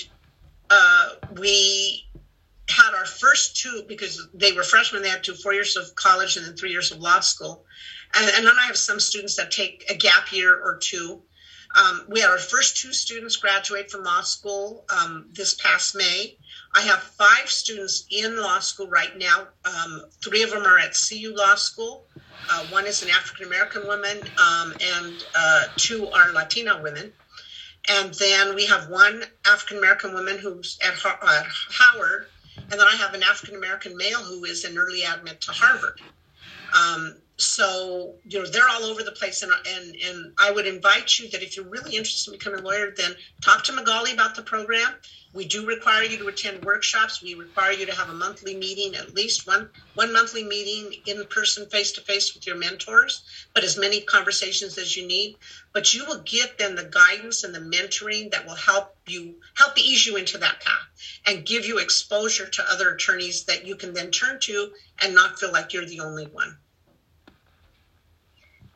[0.70, 2.06] uh, we
[2.70, 6.38] had our first two because they were freshmen they had two four years of college
[6.38, 7.66] and then three years of law school.
[8.16, 11.22] And, and then i have some students that take a gap year or two.
[11.76, 16.38] Um, we had our first two students graduate from law school um, this past may.
[16.76, 19.48] I have five students in law school right now.
[19.66, 22.06] Um, three of them are at cu law school.
[22.50, 27.14] Uh, one is an african american woman um, and uh, two are latina women
[27.88, 32.96] and then we have one African American woman who's at, at Howard, and then I
[32.96, 36.00] have an African American male who is an early admit to Harvard.
[36.74, 41.18] Um, so you know they're all over the place, and and and I would invite
[41.18, 44.36] you that if you're really interested in becoming a lawyer, then talk to Magali about
[44.36, 44.96] the program.
[45.34, 47.24] We do require you to attend workshops.
[47.24, 51.26] We require you to have a monthly meeting, at least one one monthly meeting in
[51.26, 53.24] person, face to face with your mentors,
[53.56, 55.36] but as many conversations as you need.
[55.74, 59.76] But you will get then the guidance and the mentoring that will help you help
[59.80, 60.88] ease you into that path
[61.26, 65.40] and give you exposure to other attorneys that you can then turn to and not
[65.40, 66.60] feel like you're the only one.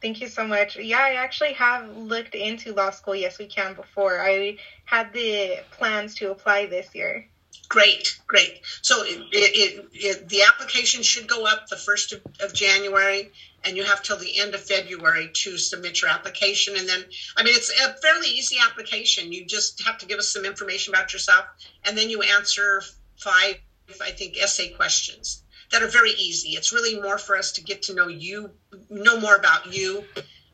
[0.02, 0.78] Thank you so much.
[0.78, 3.16] Yeah, I actually have looked into law school.
[3.16, 4.22] Yes, we can before.
[4.22, 7.28] I had the plans to apply this year.
[7.68, 8.62] Great, great.
[8.82, 13.32] So it, it, it, the application should go up the 1st of, of, January,
[13.66, 16.76] and you have till the end of February to submit your application.
[16.78, 17.04] And then,
[17.36, 19.34] I mean, it's a fairly easy application.
[19.34, 21.46] You just have to give us some information about yourself,
[21.84, 22.84] and then you answer
[23.18, 23.58] five,
[24.02, 26.50] I think, essay questions that are very easy.
[26.50, 28.52] It's really more for us to get to know you,
[28.90, 30.04] know more about you,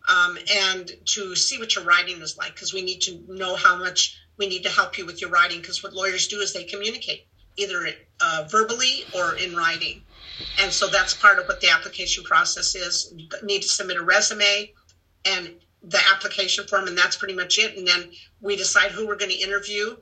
[0.07, 3.77] um, and to see what your writing is like because we need to know how
[3.77, 6.63] much we need to help you with your writing because what lawyers do is they
[6.63, 7.87] communicate either
[8.19, 10.01] uh, verbally or in writing.
[10.59, 13.13] And so that's part of what the application process is.
[13.15, 14.73] You need to submit a resume
[15.25, 17.77] and the application form, and that's pretty much it.
[17.77, 19.95] And then we decide who we're going to interview,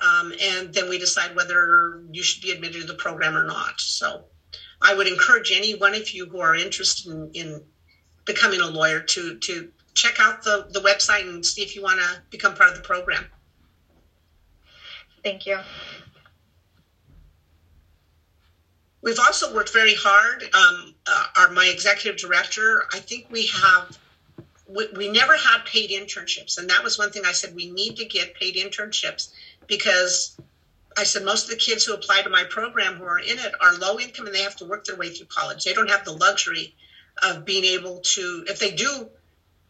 [0.00, 3.80] um, and then we decide whether you should be admitted to the program or not.
[3.80, 4.24] So
[4.80, 7.62] I would encourage any one of you who are interested in, in
[8.24, 11.98] becoming a lawyer to to check out the, the website and see if you want
[11.98, 13.26] to become part of the program.
[15.24, 15.58] Thank you.
[19.00, 20.42] We've also worked very hard.
[20.52, 23.98] Um, uh, our my executive director, I think we have.
[24.68, 27.96] We, we never had paid internships, and that was one thing I said we need
[27.96, 29.28] to get paid internships
[29.68, 30.36] because
[30.96, 33.52] I said most of the kids who apply to my program who are in it
[33.60, 35.64] are low income and they have to work their way through college.
[35.64, 36.74] They don't have the luxury
[37.22, 39.08] of being able to, if they do,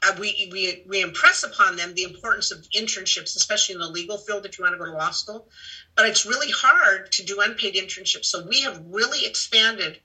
[0.03, 4.19] uh, we, we, we impress upon them the importance of internships, especially in the legal
[4.19, 5.49] field if you want to go to law school.
[5.97, 8.27] But it's really hard to do unpaid internships.
[8.27, 9.99] So we have really expanded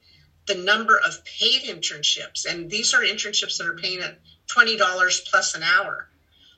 [0.47, 2.45] the number of paid internships.
[2.45, 6.09] And these are internships that are paying at $20 plus an hour,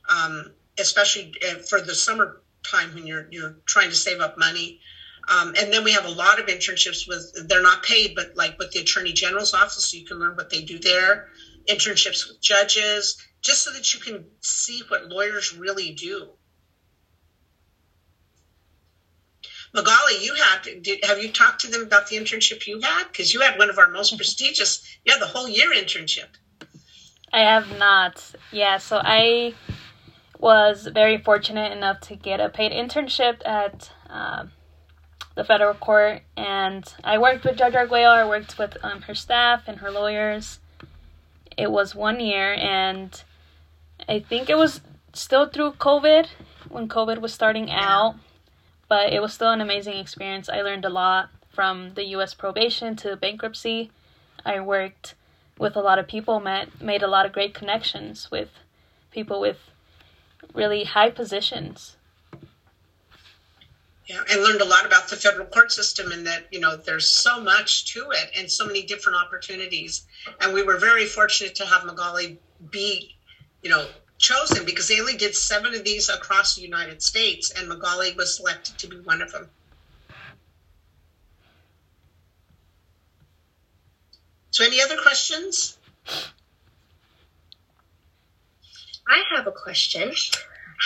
[0.07, 4.79] um, especially uh, for the summer time when you're you're trying to save up money.
[5.29, 8.57] Um, and then we have a lot of internships with they're not paid, but like
[8.59, 11.29] with the attorney general's office, so you can learn what they do there.
[11.69, 16.29] Internships with judges, just so that you can see what lawyers really do.
[19.73, 23.07] Magali, you had did, have you talked to them about the internship you had?
[23.07, 26.27] Because you had one of our most prestigious, yeah, the whole year internship.
[27.31, 28.23] I have not.
[28.51, 29.55] Yeah, so I
[30.43, 34.43] was very fortunate enough to get a paid internship at uh,
[35.35, 38.13] the federal court, and I worked with Judge Arguello.
[38.13, 40.59] I worked with um, her staff and her lawyers.
[41.57, 43.23] It was one year, and
[44.09, 44.81] I think it was
[45.13, 46.27] still through COVID
[46.67, 48.15] when COVID was starting out,
[48.89, 50.49] but it was still an amazing experience.
[50.49, 52.33] I learned a lot from the U.S.
[52.33, 53.91] probation to bankruptcy.
[54.45, 55.15] I worked
[55.57, 58.49] with a lot of people, met made a lot of great connections with
[59.09, 59.69] people with
[60.53, 61.95] really high positions.
[64.07, 67.07] Yeah, and learned a lot about the federal court system and that, you know, there's
[67.07, 70.05] so much to it and so many different opportunities.
[70.41, 72.37] And we were very fortunate to have Magali
[72.69, 73.15] be,
[73.61, 77.67] you know, chosen because they only did seven of these across the United States and
[77.69, 79.49] Magali was selected to be one of them.
[84.51, 85.77] So any other questions?
[89.07, 90.11] I have a question.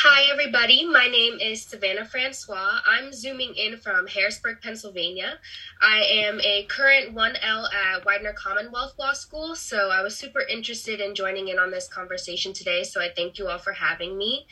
[0.02, 0.86] Hi, everybody.
[0.86, 2.82] My name is Savannah Francois.
[2.86, 5.40] I'm zooming in from Harrisburg, Pennsylvania.
[5.82, 11.02] I am a current 1L at Widener Commonwealth Law School, so I was super interested
[11.02, 14.46] in joining in on this conversation today, so I thank you all for having me.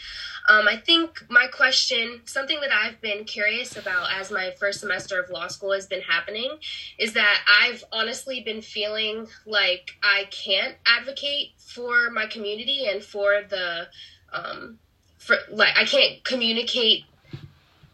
[0.49, 5.21] Um, I think my question, something that I've been curious about as my first semester
[5.21, 6.57] of law school has been happening,
[6.97, 13.43] is that I've honestly been feeling like I can't advocate for my community and for
[13.47, 13.89] the
[14.33, 14.79] um,
[15.25, 17.05] for like I can't communicate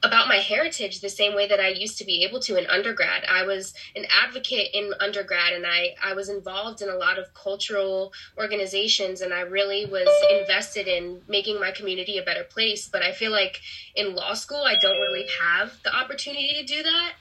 [0.03, 3.23] about my heritage the same way that I used to be able to in undergrad.
[3.29, 7.33] I was an advocate in undergrad and I, I was involved in a lot of
[7.35, 12.89] cultural organizations and I really was invested in making my community a better place.
[12.91, 13.61] But I feel like
[13.95, 17.13] in law school, I don't really have the opportunity to do that.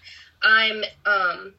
[0.42, 1.53] I'm um,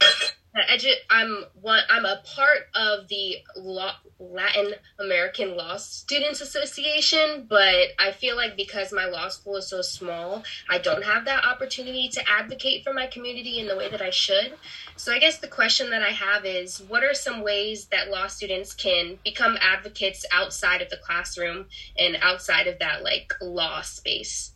[0.55, 1.81] edu- I'm one.
[1.89, 8.57] I'm a part of the law, Latin American Law Students Association, but I feel like
[8.57, 12.93] because my law school is so small, I don't have that opportunity to advocate for
[12.93, 14.53] my community in the way that I should.
[14.97, 18.27] So I guess the question that I have is, what are some ways that law
[18.27, 24.51] students can become advocates outside of the classroom and outside of that like law space?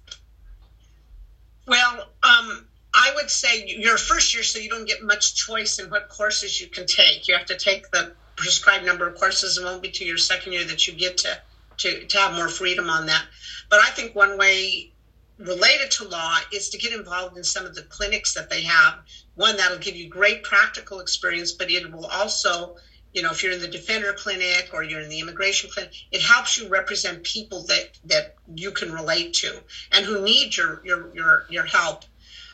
[1.68, 5.90] Well, um, I would say your first year, so you don't get much choice in
[5.90, 7.28] what courses you can take.
[7.28, 9.58] You have to take the prescribed number of courses.
[9.58, 11.38] It won't be to your second year that you get to,
[11.80, 13.26] to, to have more freedom on that.
[13.70, 14.94] But I think one way
[15.38, 19.00] related to law is to get involved in some of the clinics that they have.
[19.34, 22.78] One that'll give you great practical experience, but it will also,
[23.12, 26.22] you know, if you're in the defender clinic or you're in the immigration clinic, it
[26.22, 29.60] helps you represent people that that you can relate to
[29.92, 32.06] and who need your your your, your help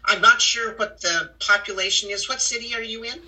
[0.05, 2.27] I'm not sure what the population is.
[2.27, 3.19] What city are you in?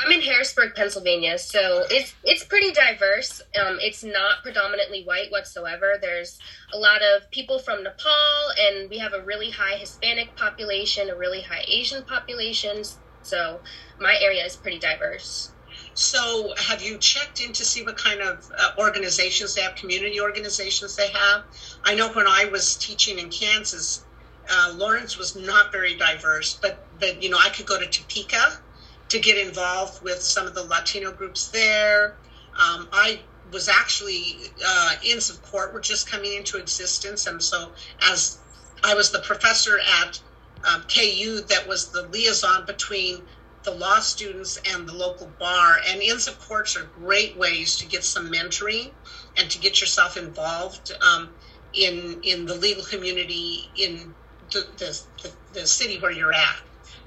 [0.00, 3.42] I'm in Harrisburg, Pennsylvania, so it's it's pretty diverse.
[3.60, 5.94] Um, it's not predominantly white whatsoever.
[6.00, 6.38] There's
[6.72, 11.16] a lot of people from Nepal, and we have a really high Hispanic population, a
[11.16, 12.84] really high Asian population.
[13.22, 13.60] So
[13.98, 15.50] my area is pretty diverse.
[15.94, 20.20] So, have you checked in to see what kind of uh, organizations they have, community
[20.20, 21.42] organizations they have?
[21.82, 24.04] I know when I was teaching in Kansas,
[24.50, 28.60] uh, Lawrence was not very diverse, but but you know I could go to Topeka
[29.08, 32.16] to get involved with some of the Latino groups there.
[32.54, 33.20] Um, I
[33.52, 37.72] was actually uh, Inns of Court were just coming into existence, and so
[38.02, 38.38] as
[38.84, 40.20] I was the professor at
[40.64, 43.22] um, KU that was the liaison between
[43.64, 45.76] the law students and the local bar.
[45.86, 48.90] And Inns of Courts are great ways to get some mentoring
[49.36, 51.28] and to get yourself involved um,
[51.74, 54.14] in in the legal community in
[54.50, 56.60] the, the, the, the city where you're at.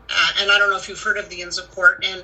[0.09, 2.03] Uh, and I don't know if you've heard of the Inns of Court.
[2.05, 2.23] And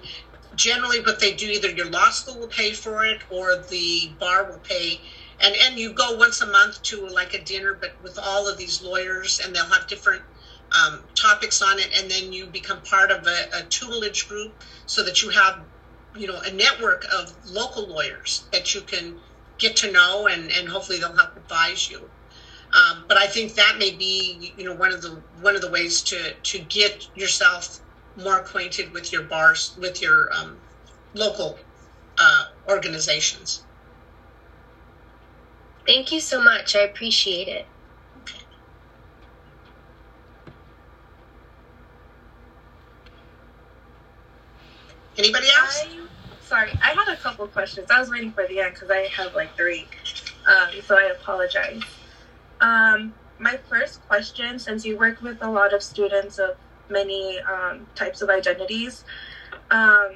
[0.56, 4.44] generally, what they do, either your law school will pay for it or the bar
[4.50, 5.00] will pay.
[5.40, 8.58] And and you go once a month to like a dinner, but with all of
[8.58, 10.24] these lawyers, and they'll have different
[10.72, 11.90] um, topics on it.
[11.96, 14.52] And then you become part of a, a tutelage group
[14.88, 15.60] so that you have,
[16.16, 19.16] you know, a network of local lawyers that you can
[19.60, 22.10] get to know, and and hopefully they'll help advise you.
[22.74, 25.70] Um, but I think that may be, you know, one of the one of the
[25.70, 27.80] ways to to get yourself
[28.18, 30.58] more acquainted with your bars, with your um,
[31.14, 31.58] local
[32.18, 33.64] uh, organizations.
[35.86, 36.76] Thank you so much.
[36.76, 37.66] I appreciate it.
[45.18, 45.84] Anybody else?
[45.84, 46.08] I,
[46.42, 47.90] sorry, I had a couple questions.
[47.90, 49.88] I was waiting for the end because I have like three,
[50.46, 51.82] um, so I apologize.
[52.62, 56.58] Um, my first question, since you work with a lot of students of
[56.90, 59.04] many um, types of identities,
[59.70, 60.16] um,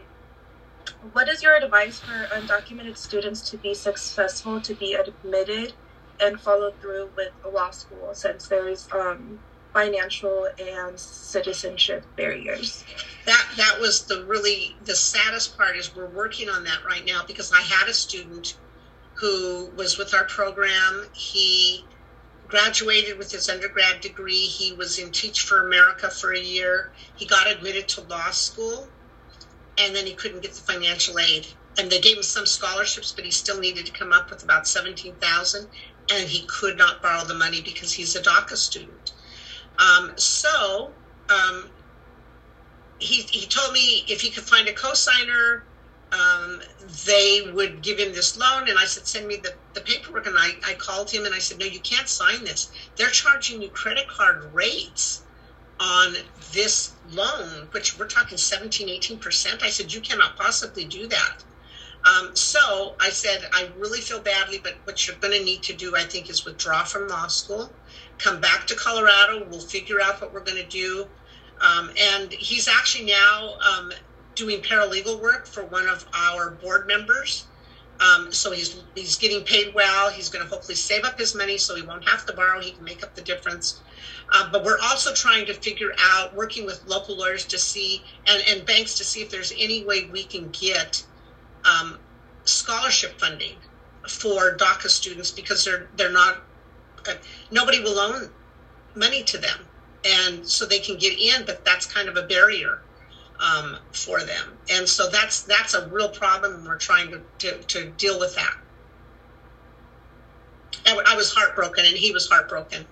[1.13, 5.73] what is your advice for undocumented students to be successful, to be admitted,
[6.19, 9.39] and follow through with a law school since there's um,
[9.73, 12.83] financial and citizenship barriers?
[13.25, 17.21] That that was the really the saddest part is we're working on that right now
[17.25, 18.57] because I had a student
[19.15, 21.07] who was with our program.
[21.13, 21.85] He
[22.51, 24.45] graduated with his undergrad degree.
[24.45, 26.91] He was in Teach for America for a year.
[27.15, 28.89] He got admitted to law school,
[29.77, 31.47] and then he couldn't get the financial aid.
[31.77, 34.67] And they gave him some scholarships, but he still needed to come up with about
[34.67, 35.69] seventeen thousand,
[36.11, 39.13] and he could not borrow the money because he's a DACA student.
[39.79, 40.91] Um, so
[41.29, 41.69] um,
[42.99, 45.61] he he told me if he could find a cosigner
[46.11, 46.61] um,
[47.05, 48.69] they would give him this loan.
[48.69, 50.27] And I said, send me the, the paperwork.
[50.27, 52.71] And I, I called him and I said, no, you can't sign this.
[52.95, 55.23] They're charging you credit card rates
[55.79, 56.15] on
[56.53, 59.63] this loan, which we're talking 17, 18%.
[59.63, 61.43] I said, you cannot possibly do that.
[62.03, 65.73] Um, so I said, I really feel badly, but what you're going to need to
[65.73, 67.71] do, I think, is withdraw from law school,
[68.17, 69.45] come back to Colorado.
[69.49, 71.07] We'll figure out what we're going to do.
[71.61, 73.91] Um, and he's actually now um,
[74.41, 77.45] doing paralegal work for one of our board members.
[77.99, 80.09] Um, so he's he's getting paid well.
[80.09, 82.59] He's going to hopefully save up his money so he won't have to borrow.
[82.59, 83.81] He can make up the difference.
[84.33, 88.41] Uh, but we're also trying to figure out, working with local lawyers to see and,
[88.47, 91.03] and banks to see if there's any way we can get
[91.63, 91.99] um,
[92.45, 93.55] scholarship funding
[94.07, 96.37] for DACA students because they're they're not
[97.07, 97.13] uh,
[97.51, 98.29] nobody will loan
[98.95, 99.59] money to them,
[100.03, 102.81] and so they can get in, but that's kind of a barrier
[103.41, 104.57] um, for them.
[104.69, 108.35] And so that's that's a real problem, and we're trying to, to, to deal with
[108.35, 108.55] that.
[110.85, 112.85] I, I, was heartbroken, and he was heartbroken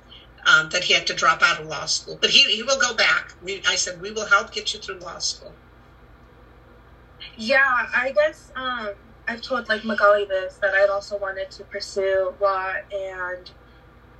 [0.46, 2.18] um, that he had to drop out of law school.
[2.20, 3.34] But he, he will go back.
[3.42, 5.54] We, I said, we will help get you through law school.
[7.38, 8.90] Yeah, I guess um,
[9.28, 13.50] I've told like Magali this that I'd also wanted to pursue law and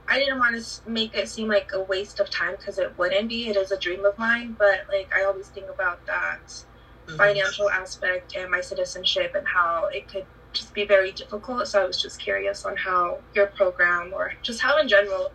[0.10, 3.30] I didn't want to make it seem like a waste of time because it wouldn't
[3.30, 3.48] be.
[3.48, 7.16] It is a dream of mine, but like I always think about that mm-hmm.
[7.16, 11.68] financial aspect and my citizenship and how it could just be very difficult.
[11.68, 15.32] So I was just curious on how your program or just how in general.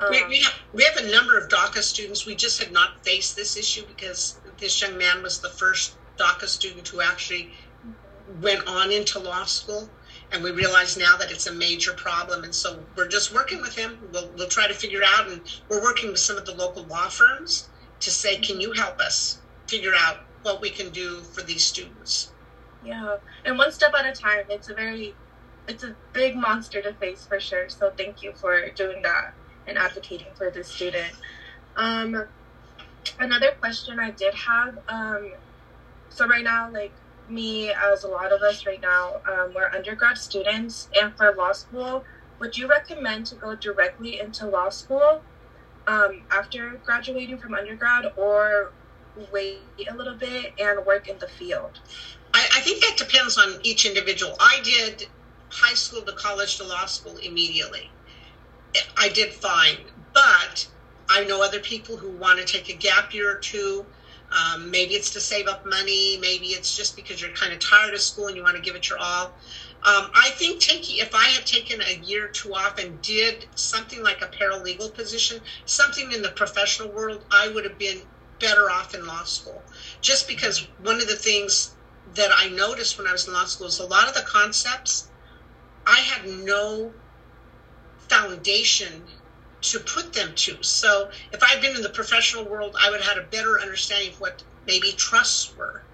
[0.00, 2.26] Um, we, we, have, we have a number of DACA students.
[2.26, 6.46] We just had not faced this issue because this young man was the first DACA
[6.46, 7.44] student who actually
[7.86, 8.42] mm-hmm.
[8.42, 9.88] went on into law school
[10.32, 13.74] and we realize now that it's a major problem and so we're just working with
[13.74, 13.98] him.
[14.12, 17.08] We'll, we'll try to figure out and we're working with some of the local law
[17.08, 17.68] firms
[18.00, 22.32] to say can you help us figure out what we can do for these students?
[22.84, 24.44] Yeah and one step at a time.
[24.48, 25.14] It's a very
[25.68, 29.34] it's a big monster to face for sure so thank you for doing that
[29.66, 31.12] and advocating for this student.
[31.76, 32.26] Um
[33.20, 35.32] another question i did have um
[36.08, 36.92] so right now like
[37.28, 41.52] me, as a lot of us right now, um, we're undergrad students, and for law
[41.52, 42.04] school,
[42.38, 45.22] would you recommend to go directly into law school
[45.86, 48.72] um, after graduating from undergrad, or
[49.32, 49.60] wait
[49.90, 51.80] a little bit and work in the field?
[52.34, 54.36] I, I think that depends on each individual.
[54.38, 55.08] I did
[55.48, 57.90] high school to college to law school immediately.
[58.96, 59.78] I did fine,
[60.12, 60.68] but
[61.08, 63.86] I know other people who want to take a gap year or two
[64.30, 66.18] um, maybe it's to save up money.
[66.20, 68.74] Maybe it's just because you're kind of tired of school and you want to give
[68.74, 69.32] it your all.
[69.82, 73.46] Um, I think taking, if I had taken a year or two off and did
[73.54, 78.02] something like a paralegal position, something in the professional world, I would have been
[78.40, 79.62] better off in law school.
[80.00, 81.74] Just because one of the things
[82.14, 85.08] that I noticed when I was in law school is a lot of the concepts
[85.86, 86.92] I had no
[88.08, 89.04] foundation
[89.72, 90.62] to put them to.
[90.62, 94.12] So if I'd been in the professional world, I would have had a better understanding
[94.12, 95.84] of what maybe trusts were.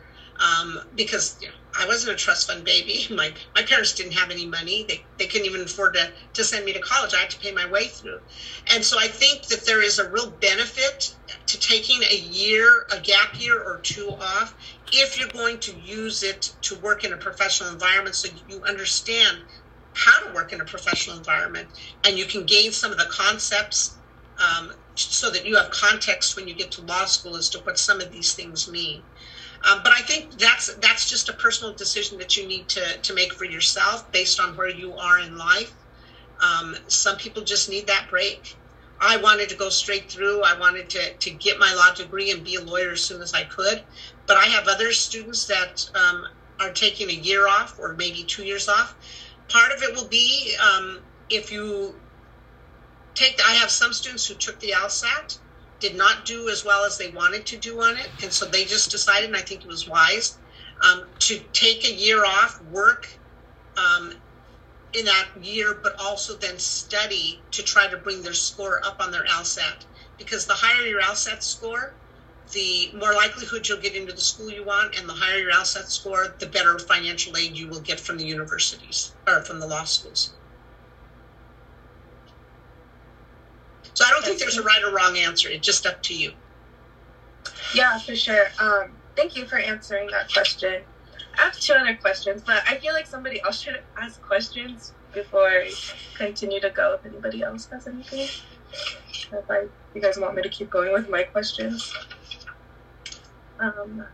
[0.40, 3.06] Um, because you know, I wasn't a trust fund baby.
[3.14, 4.84] My my parents didn't have any money.
[4.88, 7.14] They they couldn't even afford to to send me to college.
[7.14, 8.20] I had to pay my way through.
[8.66, 11.14] And so I think that there is a real benefit
[11.46, 14.56] to taking a year, a gap year or two off
[14.92, 19.38] if you're going to use it to work in a professional environment so you understand
[19.94, 21.68] how to work in a professional environment
[22.04, 23.98] and you can gain some of the concepts
[24.38, 27.78] um, so that you have context when you get to law school as to what
[27.78, 29.02] some of these things mean.
[29.64, 33.14] Um, but I think that's that's just a personal decision that you need to to
[33.14, 35.72] make for yourself based on where you are in life.
[36.40, 38.58] Um, some people just need that break.
[39.00, 40.42] I wanted to go straight through.
[40.42, 43.32] I wanted to to get my law degree and be a lawyer as soon as
[43.34, 43.82] I could.
[44.26, 46.26] But I have other students that um,
[46.60, 48.96] are taking a year off or maybe two years off.
[49.52, 51.94] Part of it will be um, if you
[53.14, 53.38] take.
[53.46, 55.38] I have some students who took the LSAT
[55.78, 58.08] did not do as well as they wanted to do on it.
[58.22, 60.38] And so they just decided, and I think it was wise,
[60.82, 63.08] um, to take a year off, work
[63.76, 64.14] um,
[64.94, 69.10] in that year, but also then study to try to bring their score up on
[69.10, 69.84] their LSAT.
[70.18, 71.96] Because the higher your LSAT score,
[72.50, 75.86] the more likelihood you'll get into the school you want, and the higher your LSAT
[75.86, 79.84] score, the better financial aid you will get from the universities or from the law
[79.84, 80.34] schools.
[83.94, 85.48] So I don't think there's a right or wrong answer.
[85.48, 86.32] It's just up to you.
[87.74, 88.46] Yeah, for sure.
[88.58, 90.82] Um, thank you for answering that question.
[91.38, 95.48] I have two other questions, but I feel like somebody else should ask questions before
[95.48, 95.72] I
[96.16, 96.94] continue to go.
[96.94, 98.28] If anybody else has anything,
[98.70, 101.92] if I, you guys want me to keep going with my questions.
[103.58, 104.06] Um,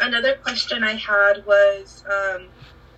[0.00, 2.48] another question I had was, um,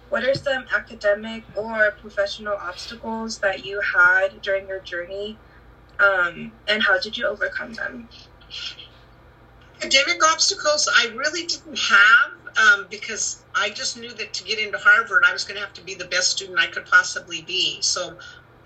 [0.08, 5.38] what are some academic or professional obstacles that you had during your journey
[6.00, 8.08] um, and how did you overcome them?
[9.76, 14.78] Academic obstacles, I really didn't have um, because I just knew that to get into
[14.78, 17.80] Harvard, I was going to have to be the best student I could possibly be.
[17.80, 18.16] So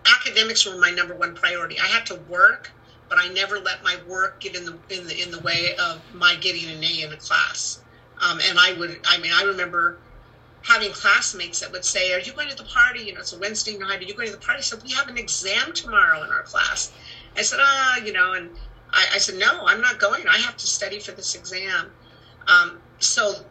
[0.07, 1.79] academics were my number one priority.
[1.79, 2.71] I had to work,
[3.15, 6.03] but I never let my work get in the in the in the way of
[6.13, 7.79] my getting an A in a class.
[8.21, 9.99] Um, and I would, I mean, I remember
[10.63, 13.05] having classmates that would say, "Are you going to the party?
[13.05, 14.01] You know, it's a Wednesday night.
[14.01, 16.93] Are you going to the party?" Said, "We have an exam tomorrow in our class."
[17.37, 18.51] I said, ah, oh, you know, and
[18.93, 20.27] I, I, said, no, I'm not going.
[20.29, 21.91] I have to study for this exam.
[22.47, 23.45] Um, so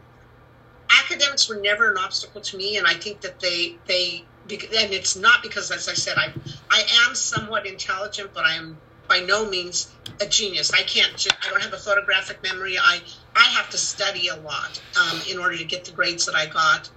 [0.90, 5.16] academics were never an obstacle to me, and I think that they they and it's
[5.16, 6.32] not because, as I said, I
[6.70, 8.78] I am somewhat intelligent, but I am
[9.14, 10.72] by no means a genius.
[10.72, 11.26] I can't.
[11.42, 12.76] I don't have a photographic memory.
[12.76, 13.00] I
[13.36, 16.46] I have to study a lot um, in order to get the grades that I
[16.46, 16.90] got.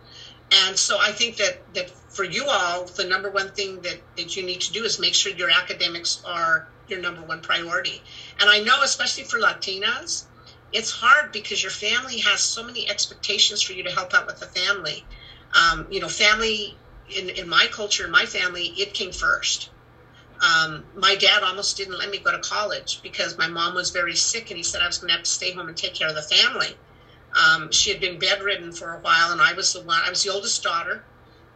[0.51, 4.35] And so I think that that for you all, the number one thing that, that
[4.35, 8.01] you need to do is make sure your academics are your number one priority.
[8.39, 10.23] And I know, especially for Latinas,
[10.73, 14.39] it's hard because your family has so many expectations for you to help out with
[14.39, 15.05] the family.
[15.53, 16.75] Um, you know, family
[17.15, 19.69] in, in my culture, in my family, it came first.
[20.41, 24.15] Um, my dad almost didn't let me go to college because my mom was very
[24.15, 26.07] sick and he said I was going to have to stay home and take care
[26.09, 26.77] of the family.
[27.35, 30.23] Um, she had been bedridden for a while and I was the one, I was
[30.23, 31.03] the oldest daughter.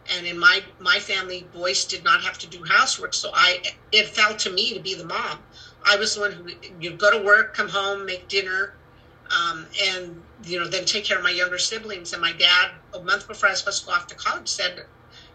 [0.06, 3.14] And in my my family boys did not have to do housework.
[3.14, 3.60] So i
[3.92, 5.44] it fell to me to be the mom.
[5.84, 8.74] I was the one who you go to work come home make dinner
[9.30, 12.12] um, and you know then take care of my younger siblings.
[12.12, 14.84] And my dad a month before i was supposed to go off to college said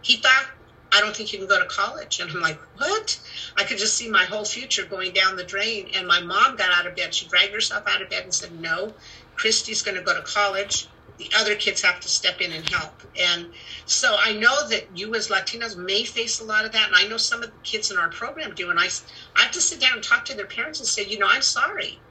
[0.02, 0.48] he thought
[0.92, 3.20] i don't think you can go to college and i'm like what
[3.58, 6.72] i could just see my whole future going down the drain and my mom got
[6.72, 8.96] out of bed she dragged herself out of bed and said no
[9.36, 13.02] christy's going to go to college the other kids have to step in and help.
[13.20, 13.52] And
[13.86, 16.88] so I know that you as Latinos may face a lot of that.
[16.88, 18.70] And I know some of the kids in our program do.
[18.70, 18.88] And I,
[19.36, 21.42] I have to sit down and talk to their parents and say, you know, I'm
[21.42, 22.04] sorry.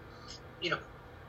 [0.61, 0.79] You know,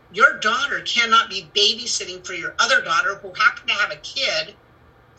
[0.10, 4.56] your daughter cannot be babysitting for your other daughter who happened to have a kid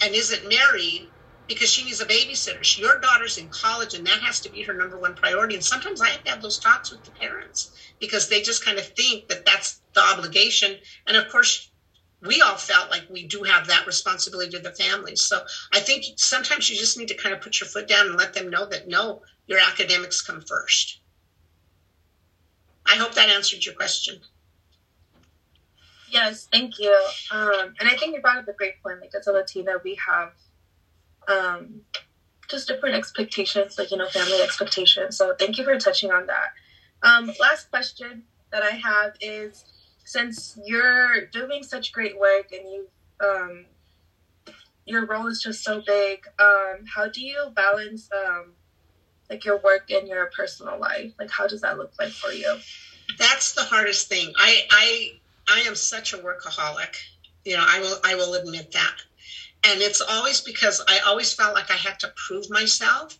[0.03, 1.13] and isn't married
[1.49, 2.63] because she needs a babysitter.
[2.63, 5.55] She, your daughter's in college and that has to be her number one priority.
[5.55, 8.79] And sometimes I have to have those talks with the parents because they just kind
[8.79, 10.77] of think that that's the obligation.
[11.07, 11.71] And of course,
[12.21, 15.23] we all felt like we do have that responsibility to the families.
[15.23, 15.41] So
[15.73, 18.35] I think sometimes you just need to kind of put your foot down and let
[18.35, 21.01] them know that no, your academics come first.
[22.85, 24.21] I hope that answered your question.
[26.11, 26.95] Yes, thank you.
[27.31, 29.01] Um, and I think you brought up a great point.
[29.01, 30.33] Like as a Latina, we have
[31.29, 31.83] um,
[32.49, 35.17] just different expectations, like you know, family expectations.
[35.17, 36.49] So thank you for touching on that.
[37.03, 39.65] Um, last question that I have is
[40.05, 42.89] since you're doing such great work and you
[43.21, 43.67] um,
[44.87, 46.27] your role is just so big.
[46.39, 48.53] Um, how do you balance um,
[49.29, 51.13] like your work and your personal life?
[51.19, 52.57] Like, how does that look like for you?
[53.19, 54.33] That's the hardest thing.
[54.37, 55.13] I I
[55.49, 56.97] I am such a workaholic.
[57.45, 59.03] You know, I will I will admit that.
[59.65, 63.19] And it's always because I always felt like I had to prove myself.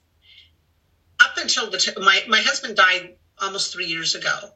[1.21, 4.55] Up until the t- my my husband died almost 3 years ago.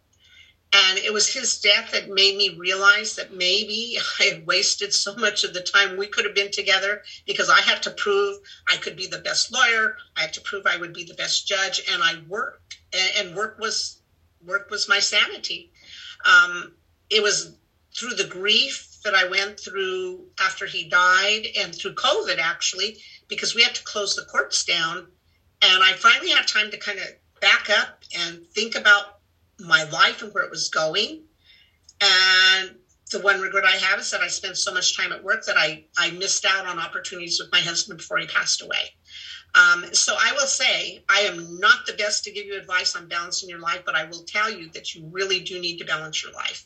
[0.72, 5.14] And it was his death that made me realize that maybe I had wasted so
[5.14, 8.76] much of the time we could have been together because I had to prove I
[8.76, 9.96] could be the best lawyer.
[10.16, 12.78] I had to prove I would be the best judge, and I worked.
[12.92, 14.00] And, work was
[14.40, 15.70] work was my sanity.
[16.24, 16.72] Um,
[17.10, 17.52] it was
[17.94, 22.98] through the grief that I went through after he died, and through COVID actually,
[23.28, 25.06] because we had to close the courts down.
[25.60, 27.06] And I finally had time to kind of
[27.40, 29.18] back up and think about
[29.58, 31.22] my life and where it was going.
[32.00, 32.76] And
[33.10, 35.56] the one regret I have is that I spent so much time at work that
[35.56, 38.94] I, I missed out on opportunities with my husband before he passed away.
[39.54, 43.06] Um, so I will say I am not the best to give you advice on
[43.06, 46.22] balancing your life, but I will tell you that you really do need to balance
[46.22, 46.64] your life.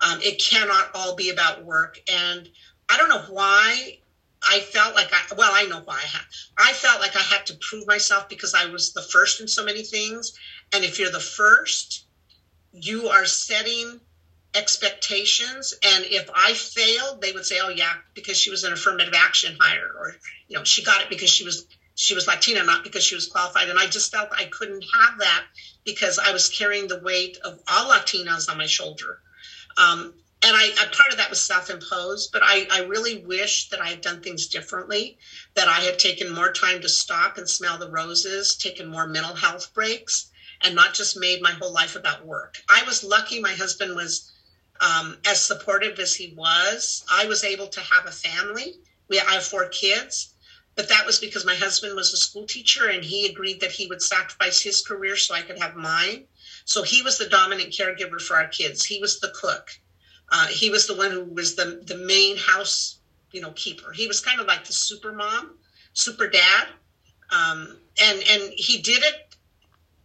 [0.00, 1.98] Um, it cannot all be about work.
[2.08, 2.48] And
[2.88, 3.98] I don't know why
[4.42, 6.22] I felt like I, well, I know why I had.
[6.58, 9.64] I felt like I had to prove myself because I was the first in so
[9.64, 10.32] many things.
[10.72, 12.04] And if you're the first,
[12.72, 14.00] you are setting
[14.54, 19.14] expectations and if i failed they would say oh yeah because she was an affirmative
[19.14, 20.14] action hire or
[20.46, 21.64] you know she got it because she was
[21.94, 25.18] she was latina not because she was qualified and i just felt i couldn't have
[25.18, 25.44] that
[25.84, 29.18] because i was carrying the weight of all latinas on my shoulder
[29.76, 30.14] um,
[30.44, 33.88] and I, I, part of that was self-imposed but I, I really wish that i
[33.88, 35.16] had done things differently
[35.54, 39.34] that i had taken more time to stop and smell the roses taken more mental
[39.34, 40.30] health breaks
[40.62, 42.60] and not just made my whole life about work.
[42.68, 44.30] I was lucky my husband was
[44.80, 47.04] um, as supportive as he was.
[47.10, 48.74] I was able to have a family.
[49.08, 50.34] We, I have four kids,
[50.76, 53.86] but that was because my husband was a school teacher and he agreed that he
[53.86, 56.24] would sacrifice his career so I could have mine.
[56.64, 58.84] So he was the dominant caregiver for our kids.
[58.84, 59.70] He was the cook.
[60.30, 62.98] Uh, he was the one who was the, the main house,
[63.32, 63.92] you know, keeper.
[63.92, 65.58] He was kind of like the super mom,
[65.92, 66.68] super dad.
[67.30, 69.34] Um, and, and he did it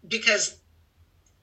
[0.08, 0.58] because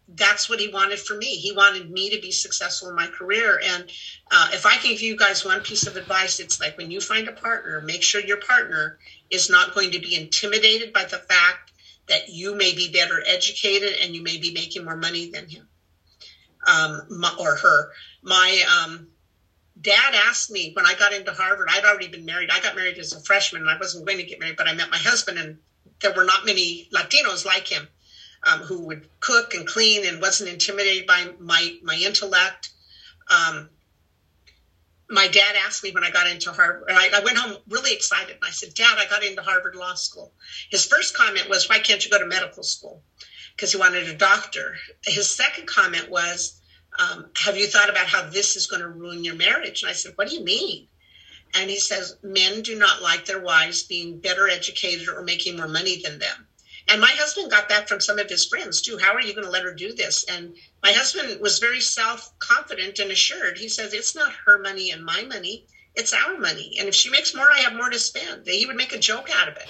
[0.08, 1.36] that's what he wanted for me.
[1.36, 3.60] He wanted me to be successful in my career.
[3.64, 3.90] And
[4.30, 7.00] uh, if I can give you guys one piece of advice, it's like when you
[7.00, 8.98] find a partner, make sure your partner
[9.30, 11.63] is not going to be intimidated by the fact
[12.06, 15.66] that you may be better educated and you may be making more money than him
[16.66, 17.90] um, or her.
[18.22, 19.08] My um,
[19.80, 22.50] dad asked me when I got into Harvard, I'd already been married.
[22.50, 24.72] I got married as a freshman and I wasn't going to get married, but I
[24.72, 25.58] met my husband and
[26.00, 27.88] there were not many Latinos like him
[28.44, 32.70] um, who would cook and clean and wasn't intimidated by my my intellect.
[33.28, 33.70] Um,
[35.10, 38.36] my dad asked me when I got into Harvard, I, I, went home really excited.
[38.36, 40.32] And I said, Dad, I got into Harvard Law School.
[40.70, 43.02] His first comment was, Why can't you go to medical school?
[43.54, 44.76] Because he wanted a doctor.
[45.04, 46.60] His second comment was,
[46.98, 49.82] um, Have you thought about how this is going to ruin your marriage?
[49.82, 50.88] And I said, What do you mean?
[51.52, 55.68] And he says, Men do not like their wives being better educated or making more
[55.68, 56.46] money than them.
[56.88, 58.98] And my husband got that from some of his friends too.
[58.98, 60.24] How are you going to let her do this?
[60.24, 63.58] And my husband was very self confident and assured.
[63.58, 65.64] He says, It's not her money and my money,
[65.94, 66.76] it's our money.
[66.78, 68.46] And if she makes more, I have more to spend.
[68.46, 69.68] He would make a joke out of it.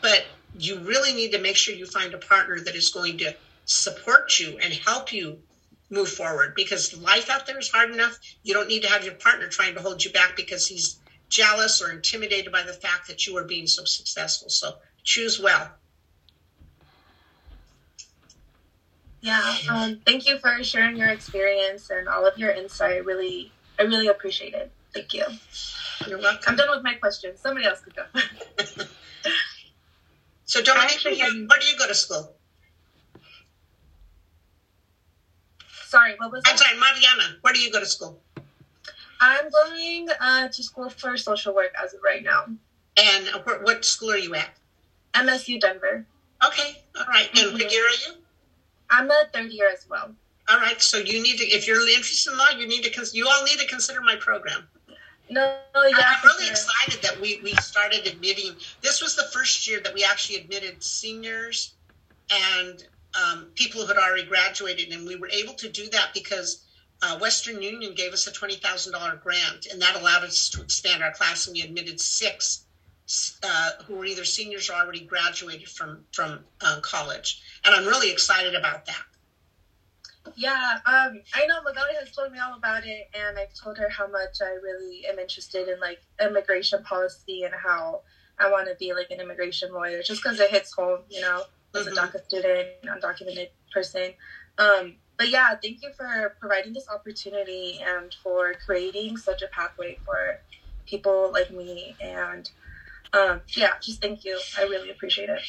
[0.00, 0.24] But
[0.58, 3.34] you really need to make sure you find a partner that is going to
[3.66, 5.38] support you and help you
[5.90, 8.18] move forward because life out there is hard enough.
[8.42, 11.80] You don't need to have your partner trying to hold you back because he's jealous
[11.80, 14.48] or intimidated by the fact that you are being so successful.
[14.48, 15.70] So choose well.
[19.22, 23.04] Yeah, um, thank you for sharing your experience and all of your insight.
[23.04, 24.72] Really, I really appreciate it.
[24.94, 25.24] Thank you.
[26.06, 26.42] You're welcome.
[26.46, 27.40] I'm done with my questions.
[27.40, 28.04] Somebody else could go.
[30.44, 32.34] so, Dominique, actually, where do you go to school?
[35.84, 38.20] Sorry, what was I'm sorry, Mariana, where do you go to school?
[39.20, 42.44] I'm going uh, to school for social work as of right now.
[42.96, 44.50] And what school are you at?
[45.14, 46.06] MSU Denver.
[46.46, 47.28] Okay, all right.
[47.30, 47.52] And mm-hmm.
[47.54, 48.19] what year are you?
[48.90, 50.10] I'm a third year as well.
[50.48, 50.80] All right.
[50.82, 53.58] So you need to, if you're interested in law, you need to, you all need
[53.58, 54.68] to consider my program.
[55.30, 55.96] No, yeah.
[55.98, 56.52] I'm really sure.
[56.52, 58.56] excited that we, we started admitting.
[58.82, 61.74] This was the first year that we actually admitted seniors
[62.32, 62.84] and
[63.14, 66.64] um, people who had already graduated, and we were able to do that because
[67.02, 70.62] uh, Western Union gave us a twenty thousand dollar grant, and that allowed us to
[70.62, 72.66] expand our class, and we admitted six
[73.42, 78.10] uh, who were either seniors or already graduated from from uh, college, and I'm really
[78.10, 79.02] excited about that.
[80.36, 83.88] Yeah, um, I know Magali has told me all about it, and I've told her
[83.88, 88.02] how much I really am interested in like immigration policy and how
[88.38, 91.44] I want to be like an immigration lawyer, just because it hits home, you know,
[91.74, 91.96] as a Mhm.
[91.96, 94.14] DACA student, undocumented person.
[94.58, 99.98] Um, but yeah, thank you for providing this opportunity and for creating such a pathway
[100.04, 100.40] for
[100.86, 101.96] people like me.
[102.00, 102.50] And
[103.12, 104.38] um, yeah, just thank you.
[104.58, 105.40] I really appreciate it.